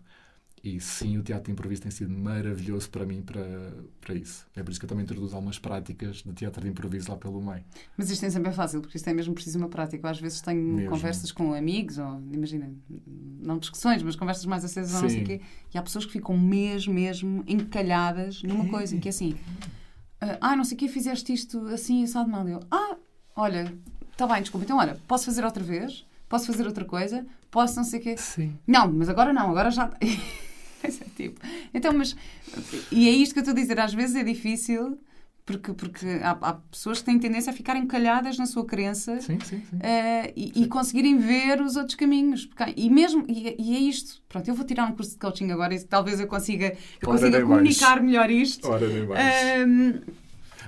[0.66, 4.44] E sim, o teatro de improviso tem sido maravilhoso para mim para, para isso.
[4.56, 7.40] É por isso que eu também introduzo algumas práticas de teatro de improviso lá pelo
[7.40, 7.62] meio.
[7.96, 10.10] Mas isto nem sempre é fácil, porque isto é mesmo preciso uma prática.
[10.10, 10.90] às vezes tenho mesmo.
[10.90, 12.68] conversas com amigos, ou imagina,
[13.40, 15.40] não discussões, mas conversas mais acesas ou não sei o quê,
[15.72, 19.36] e há pessoas que ficam mesmo, mesmo encalhadas numa coisa, que é assim,
[20.40, 22.48] ah, não sei o quê, fizeste isto assim, assado mal.
[22.48, 22.96] Eu, ah,
[23.36, 23.72] olha,
[24.10, 26.04] está bem, desculpa, então olha, posso fazer outra vez?
[26.28, 27.24] Posso fazer outra coisa?
[27.52, 28.16] Posso não sei o quê?
[28.16, 28.58] Sim.
[28.66, 29.88] Não, mas agora não, agora já.
[30.84, 31.40] É tipo,
[31.72, 32.16] então, mas.
[32.90, 34.98] E é isto que eu estou a dizer, às vezes é difícil.
[35.44, 39.38] Porque, porque há, há pessoas que têm tendência a ficarem calhadas na sua crença sim,
[39.38, 39.76] sim, sim.
[39.76, 42.46] Uh, e, e, conseguirem ver os outros caminhos.
[42.46, 44.20] Porque, e mesmo, e, e, é isto.
[44.28, 47.40] Pronto, eu vou tirar um curso de coaching agora e talvez eu consiga, eu consiga
[47.42, 48.02] comunicar mais.
[48.02, 48.68] melhor isto.
[48.68, 49.68] Ora, nem mais.
[49.68, 50.02] Uh,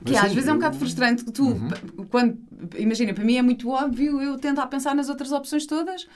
[0.04, 2.06] que às vezes é um bocado frustrante que tu, uhum.
[2.08, 2.38] quando,
[2.78, 6.06] imagina, para mim é muito óbvio eu tentar pensar nas outras opções todas,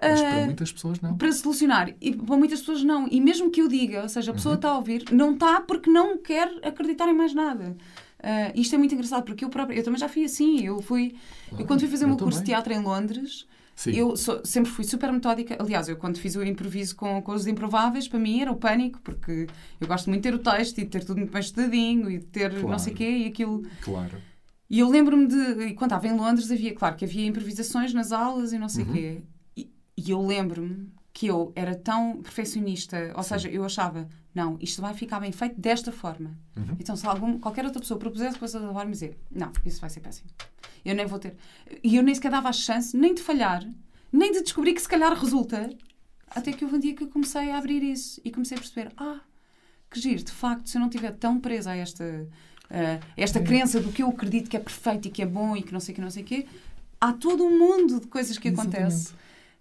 [0.00, 1.16] mas para ah, muitas pessoas não.
[1.16, 1.94] Para solucionar.
[2.00, 3.08] E para muitas pessoas não.
[3.10, 4.58] E mesmo que eu diga, ou seja, a pessoa uhum.
[4.58, 7.76] está a ouvir, não está porque não quer acreditar em mais nada.
[8.18, 10.64] Uh, isto é muito engraçado porque eu própria, eu também já fui assim.
[10.64, 11.14] Eu fui,
[11.48, 13.92] claro, eu quando fui fazer o meu curso de teatro em Londres, Sim.
[13.92, 15.56] eu sou, sempre fui super metódica.
[15.58, 19.00] Aliás, eu quando fiz o improviso com, com os improváveis, para mim era o pânico,
[19.02, 19.46] porque
[19.80, 22.18] eu gosto muito de ter o texto e de ter tudo muito bem estudadinho e
[22.18, 22.68] de ter claro.
[22.68, 23.62] não sei o quê e aquilo.
[23.80, 24.16] Claro.
[24.68, 28.52] E eu lembro-me de, quando estava em Londres, havia, claro, que havia improvisações nas aulas
[28.52, 28.92] e não sei o uhum.
[28.92, 29.22] quê.
[29.96, 33.28] E eu lembro-me que eu era tão perfeccionista, ou Sim.
[33.30, 36.36] seja, eu achava, não, isto vai ficar bem feito desta forma.
[36.54, 36.76] Uhum.
[36.78, 40.00] Então, se algum, qualquer outra pessoa propusesse coisa da forma, dizer, não, isso vai ser
[40.00, 40.28] péssimo.
[40.84, 41.34] Eu nem vou ter.
[41.82, 43.66] E eu nem sequer dava a chance nem de falhar,
[44.12, 45.70] nem de descobrir que se calhar resulta.
[46.28, 48.92] Até que houve um dia que eu comecei a abrir isso e comecei a perceber,
[48.98, 49.20] ah,
[49.90, 53.42] que giro, de facto, se eu não estiver tão presa a esta, uh, esta é.
[53.42, 55.80] crença do que eu acredito que é perfeito e que é bom e que não
[55.80, 56.46] sei o que, não sei o quê,
[57.00, 58.48] há todo um mundo de coisas que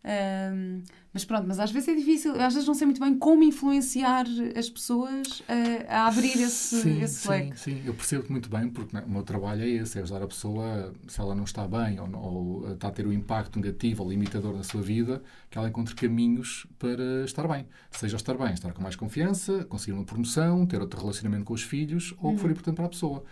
[0.05, 3.43] acontecem Mas pronto, mas às vezes é difícil, às vezes não sei muito bem como
[3.43, 4.25] influenciar
[4.55, 7.59] as pessoas a, a abrir esse, sim, esse sim, leque.
[7.59, 10.27] Sim, eu percebo muito bem, porque né, o meu trabalho é esse, é ajudar a
[10.27, 14.09] pessoa, se ela não está bem ou, ou está a ter um impacto negativo ou
[14.09, 17.65] limitador na sua vida, que ela encontre caminhos para estar bem.
[17.91, 21.63] Seja estar bem, estar com mais confiança, conseguir uma promoção, ter outro relacionamento com os
[21.63, 23.23] filhos, ou o que for importante para a pessoa.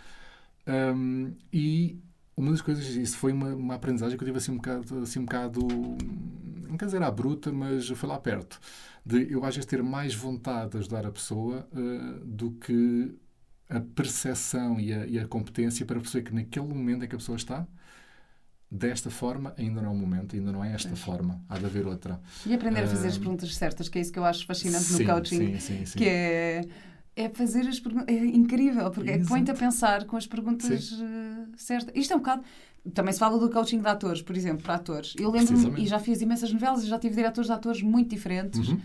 [0.66, 1.98] Um, e
[2.36, 5.18] uma das coisas, isso foi uma, uma aprendizagem que eu tive assim um bocado, assim
[5.20, 5.60] um bocado
[6.74, 8.60] não quer dizer à bruta, mas foi lá perto.
[9.06, 13.14] De eu às vezes ter mais vontade de ajudar a pessoa uh, do que
[13.68, 17.18] a percepção e a, e a, competência para perceber que naquele momento em que a
[17.18, 17.66] pessoa está,
[18.70, 20.96] desta forma, ainda não é o momento, ainda não é esta é.
[20.96, 22.20] forma, há de haver outra.
[22.44, 25.04] E aprender a fazer as perguntas certas, que é isso que eu acho fascinante sim,
[25.04, 25.36] no coaching.
[25.36, 25.98] Sim, sim, sim.
[25.98, 26.64] Que é
[27.16, 28.08] é fazer as perguntas.
[28.08, 31.94] É incrível, porque é põe-te a pensar com as perguntas uh, certas.
[31.94, 32.42] Isto é um bocado.
[32.92, 35.14] Também se fala do coaching de atores, por exemplo, para atores.
[35.18, 38.68] Eu lembro-me, e já fiz imensas novelas, e já tive diretores de atores muito diferentes.
[38.68, 38.80] Uhum.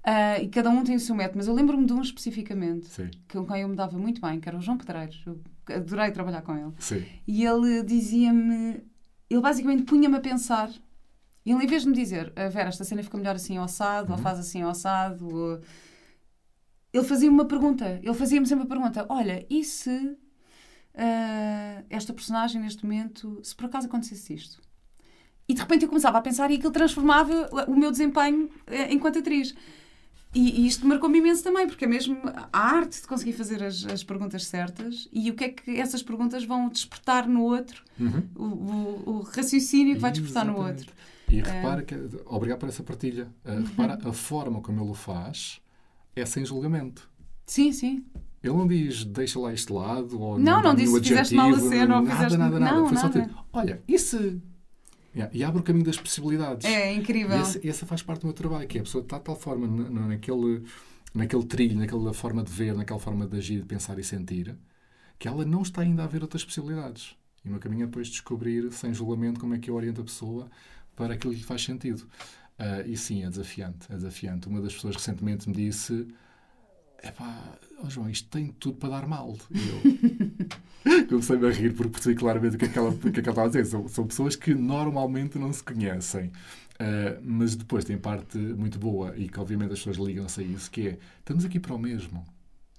[0.00, 3.10] Uh, e cada um tem o seu método, mas eu lembro-me de um especificamente Sim.
[3.28, 5.22] que com quem eu me dava muito bem, que era o João Pedreiros.
[5.26, 6.72] Eu adorei trabalhar com ele.
[6.78, 7.04] Sim.
[7.26, 8.82] E ele dizia-me,
[9.28, 10.70] ele basicamente punha-me a pensar.
[11.44, 13.64] E ele, em vez de me dizer, a Vera, esta cena fica melhor assim ao
[13.64, 14.16] assado, uhum.
[14.16, 15.60] ou faz assim ao assado, ou...
[16.92, 18.00] ele fazia-me uma pergunta.
[18.02, 20.16] Ele fazia-me sempre a pergunta: Olha, e se
[20.94, 24.60] uh, esta personagem neste momento, se por acaso acontecesse isto.
[25.48, 29.18] E de repente eu começava a pensar e aquilo transformava o meu desempenho uh, enquanto
[29.18, 29.54] atriz.
[30.32, 32.16] E, e isto marcou-me imenso também, porque é mesmo
[32.52, 36.04] a arte de conseguir fazer as, as, perguntas certas e o que é que essas
[36.04, 38.22] perguntas vão despertar no outro, uhum.
[38.36, 40.62] o, o, o, raciocínio que vai despertar Exatamente.
[40.62, 40.94] no outro.
[41.28, 41.94] E repara que,
[42.26, 45.60] obrigado por essa partilha, uh, repara a forma como ele o faz
[46.14, 47.10] é sem julgamento.
[47.44, 48.04] Sim, sim.
[48.42, 51.50] Ele não diz deixa lá este lado ou não, não, não disse se fizeste mal
[51.50, 52.86] a cena ou fizeste nada, nada, nada.
[52.86, 53.00] Foi nada.
[53.00, 54.40] só tipo, olha, isso
[55.14, 56.64] yeah, e abre o caminho das possibilidades.
[56.64, 57.36] É incrível.
[57.36, 59.36] E essa, essa faz parte do meu trabalho, que é a pessoa está de tal
[59.36, 60.64] forma naquele,
[61.14, 64.56] naquele trilho, naquela forma de ver, naquela forma de agir, de pensar e sentir,
[65.18, 67.14] que ela não está ainda a ver outras possibilidades.
[67.44, 70.04] E o meu caminho é depois descobrir, sem julgamento, como é que eu oriento a
[70.04, 70.50] pessoa
[70.94, 72.06] para aquilo que lhe faz sentido.
[72.58, 74.48] Uh, e sim, é desafiante, é desafiante.
[74.48, 76.06] Uma das pessoas recentemente me disse
[77.02, 79.36] epá, oh João, isto tem tudo para dar mal.
[79.50, 79.68] E
[80.88, 83.12] eu comecei-me a rir porque percebi claramente o que é que ela, o que é
[83.12, 83.66] que ela estava a dizer.
[83.66, 86.32] São, são pessoas que normalmente não se conhecem.
[86.80, 90.70] Uh, mas depois tem parte muito boa e que obviamente as pessoas ligam-se a isso,
[90.70, 92.24] que é, estamos aqui para o mesmo.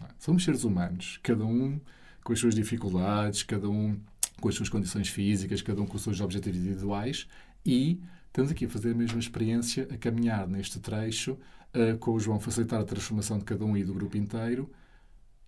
[0.02, 0.08] É?
[0.18, 1.80] Somos seres humanos, cada um
[2.24, 3.96] com as suas dificuldades, cada um
[4.40, 7.28] com as suas condições físicas, cada um com os seus objetivos individuais
[7.64, 11.38] e estamos aqui a fazer a mesma experiência, a caminhar neste trecho
[11.76, 14.70] uh, com o João facilitar a transformação de cada um e do grupo inteiro.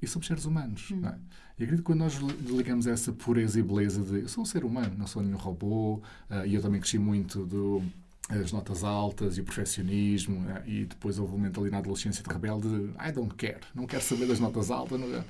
[0.01, 0.91] E somos seres humanos.
[0.91, 0.97] Hum.
[0.97, 1.17] Não é?
[1.57, 4.65] E acredito que quando nós ligamos essa pureza e beleza de eu sou um ser
[4.65, 7.83] humano, não sou nenhum robô, uh, e eu também cresci muito do
[8.29, 12.23] as notas altas e o perfeccionismo, uh, e depois houve um momento ali na adolescência
[12.23, 15.23] de rebelde de I don't care, não quero saber das notas altas, não, uh,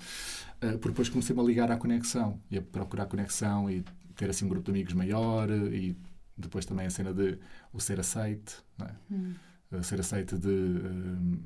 [0.59, 3.83] porque depois comecei-me a ligar à conexão e a procurar conexão e
[4.15, 5.95] ter assim um grupo de amigos maior e
[6.37, 7.37] depois também a cena de
[7.73, 8.91] o ser aceite, é?
[9.11, 9.33] Hum
[9.82, 11.39] ser aceita de, uh,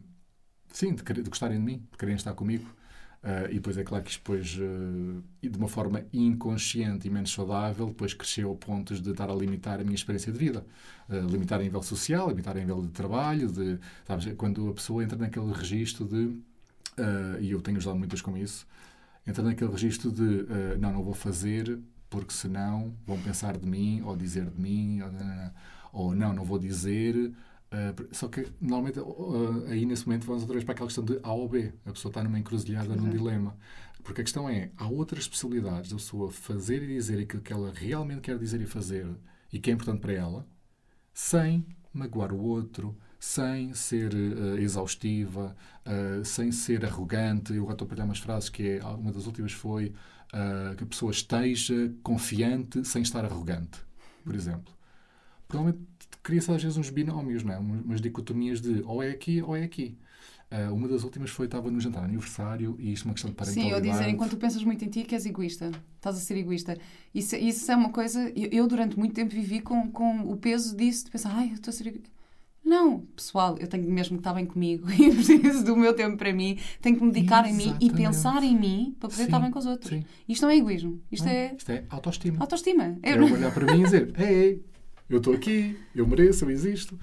[0.72, 2.68] sim, de, de, gostarem de mim, de quererem estar comigo.
[3.24, 7.34] Uh, e depois é claro que isto depois, uh, de uma forma inconsciente e menos
[7.34, 10.66] saudável, depois cresceu a pontos de estar a limitar a minha experiência de vida.
[11.10, 15.04] Uh, limitar a nível social, limitar a nível de trabalho, de, sabes, quando a pessoa
[15.04, 16.40] entra naquele registro de,
[17.42, 18.66] e eu tenho ajudado muitas com isso,
[19.26, 20.46] entra naquele registro de
[20.80, 25.12] não, não vou fazer porque senão vão pensar de mim, ou dizer de mim, ou,
[25.92, 27.32] ou não, não vou dizer
[27.68, 31.20] Uh, só que normalmente uh, aí nesse momento vamos outra vez para aquela questão de
[31.22, 31.74] A ou B.
[31.86, 33.58] A pessoa está numa encruzilhada, num dilema.
[34.04, 37.74] Porque a questão é, há outras possibilidades da pessoa fazer e dizer aquilo que ela
[37.76, 39.06] realmente quer dizer e fazer
[39.52, 40.48] e que é importante para ela,
[41.14, 45.56] sem magoar o outro, sem ser uh, exaustiva,
[46.24, 47.54] sem ser arrogante.
[47.54, 49.94] Eu agora estou a partilhar umas frases que é, uma das últimas foi
[50.78, 53.80] que a pessoa esteja confiante sem estar arrogante,
[54.24, 54.74] por exemplo.
[55.48, 55.88] Provavelmente
[56.24, 57.58] cria-se às vezes uns binómios, não é?
[57.58, 59.98] umas dicotomias de ou é aqui ou é aqui.
[60.50, 63.36] Uh, uma das últimas foi estava no jantar aniversário e isto é uma questão de
[63.36, 63.84] parentalidade.
[63.84, 65.72] Sim, eu dizer, enquanto tu pensas muito em ti, que és egoísta.
[65.96, 66.78] Estás a ser egoísta.
[67.14, 68.32] Isso, isso é uma coisa...
[68.34, 71.56] Eu, eu, durante muito tempo vivi com, com o peso disso, de pensar, ai, eu
[71.56, 72.10] estou a ser egoísta.
[72.64, 76.32] Não, pessoal, eu tenho mesmo que estar bem comigo e preciso do meu tempo para
[76.32, 76.58] mim.
[76.82, 77.70] Tenho que me dedicar Exatamente.
[77.70, 79.90] em mim e pensar em mim para poder sim, estar bem com os outros.
[79.90, 80.06] Sim.
[80.30, 81.02] Isto não é egoísmo.
[81.12, 81.56] Isto, não, é...
[81.58, 82.38] isto é autoestima.
[82.40, 82.98] Autoestima.
[83.04, 84.66] É eu olhar para mim e dizer, ei, ei
[85.10, 86.98] eu estou aqui, eu mereço, eu existo.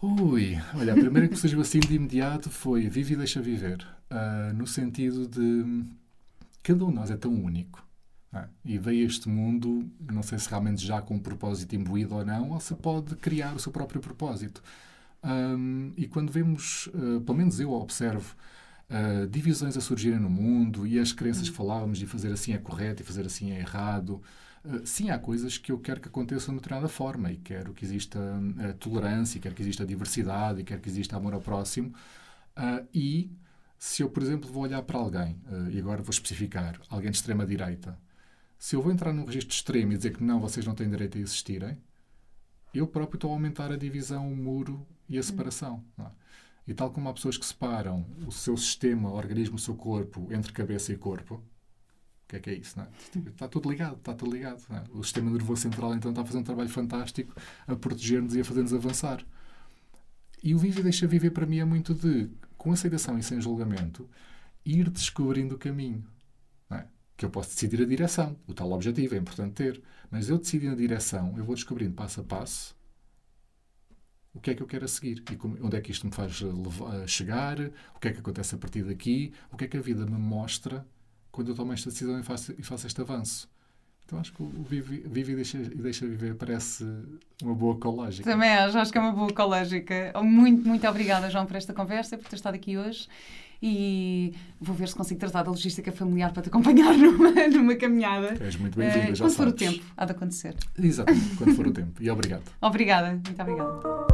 [0.00, 3.86] Ui, olha, a primeira que surgiu assim de imediato foi vive e deixa viver.
[4.10, 5.84] Uh, no sentido de
[6.62, 7.84] cada um de nós é tão único.
[8.32, 8.48] É?
[8.64, 12.50] E veio este mundo, não sei se realmente já com um propósito imbuído ou não,
[12.50, 14.62] ou se pode criar o seu próprio propósito.
[15.22, 18.34] Um, e quando vemos, uh, pelo menos eu observo,
[18.90, 22.58] uh, divisões a surgirem no mundo e as crenças que falávamos de fazer assim é
[22.58, 24.22] correto e fazer assim é errado.
[24.64, 27.84] Uh, sim, há coisas que eu quero que aconteçam de determinada forma e quero que
[27.84, 31.92] exista uh, tolerância, quero que exista diversidade e quero que exista amor ao próximo.
[32.92, 33.30] e
[33.78, 35.36] se eu, por exemplo, vou olhar para alguém,
[35.70, 37.98] e agora vou especificar, alguém de extrema-direita,
[38.58, 41.18] se eu vou entrar num registro extremo e dizer que não, vocês não têm direito
[41.18, 41.76] a existirem,
[42.72, 45.84] eu próprio estou a aumentar a divisão, o muro e a separação.
[45.98, 46.10] Não é?
[46.66, 50.28] E tal como há pessoas que separam o seu sistema, o organismo, o seu corpo
[50.32, 52.78] entre cabeça e corpo, o que é que é isso?
[52.78, 53.28] Não é?
[53.28, 54.62] Está tudo ligado, está tudo ligado.
[54.70, 54.82] É?
[54.92, 57.34] O sistema nervoso central então está a fazer um trabalho fantástico
[57.66, 59.24] a proteger-nos e a fazer-nos avançar.
[60.42, 64.08] E o Vive Deixa Viver para mim é muito de, com aceitação e sem julgamento,
[64.64, 66.02] ir descobrindo o caminho.
[66.70, 66.84] É?
[67.14, 69.82] Que eu posso decidir a direção, o tal objetivo, é importante ter.
[70.10, 72.74] Mas eu decidindo a direção, eu vou descobrindo passo a passo
[74.34, 76.12] o que é que eu quero a seguir e como, onde é que isto me
[76.12, 77.58] faz levar, chegar,
[77.94, 80.18] o que é que acontece a partir daqui, o que é que a vida me
[80.18, 80.84] mostra
[81.30, 83.48] quando eu tomo esta decisão e faço, e faço este avanço.
[84.06, 86.84] Então acho que o Vive, vive e, deixa, e Deixa Viver parece
[87.42, 88.30] uma boa ecológica.
[88.30, 90.12] Também acho, acho que é uma boa ecológica.
[90.22, 93.08] Muito, muito obrigada, João, por esta conversa, por ter estado aqui hoje.
[93.62, 98.36] E vou ver se consigo tratar da logística familiar para te acompanhar numa, numa caminhada.
[98.44, 100.54] És muito bem-vinda, uh, Quando for o tempo, há de acontecer.
[100.78, 102.02] Exatamente, quando for o tempo.
[102.02, 102.42] E obrigado.
[102.60, 104.13] obrigada, muito obrigada.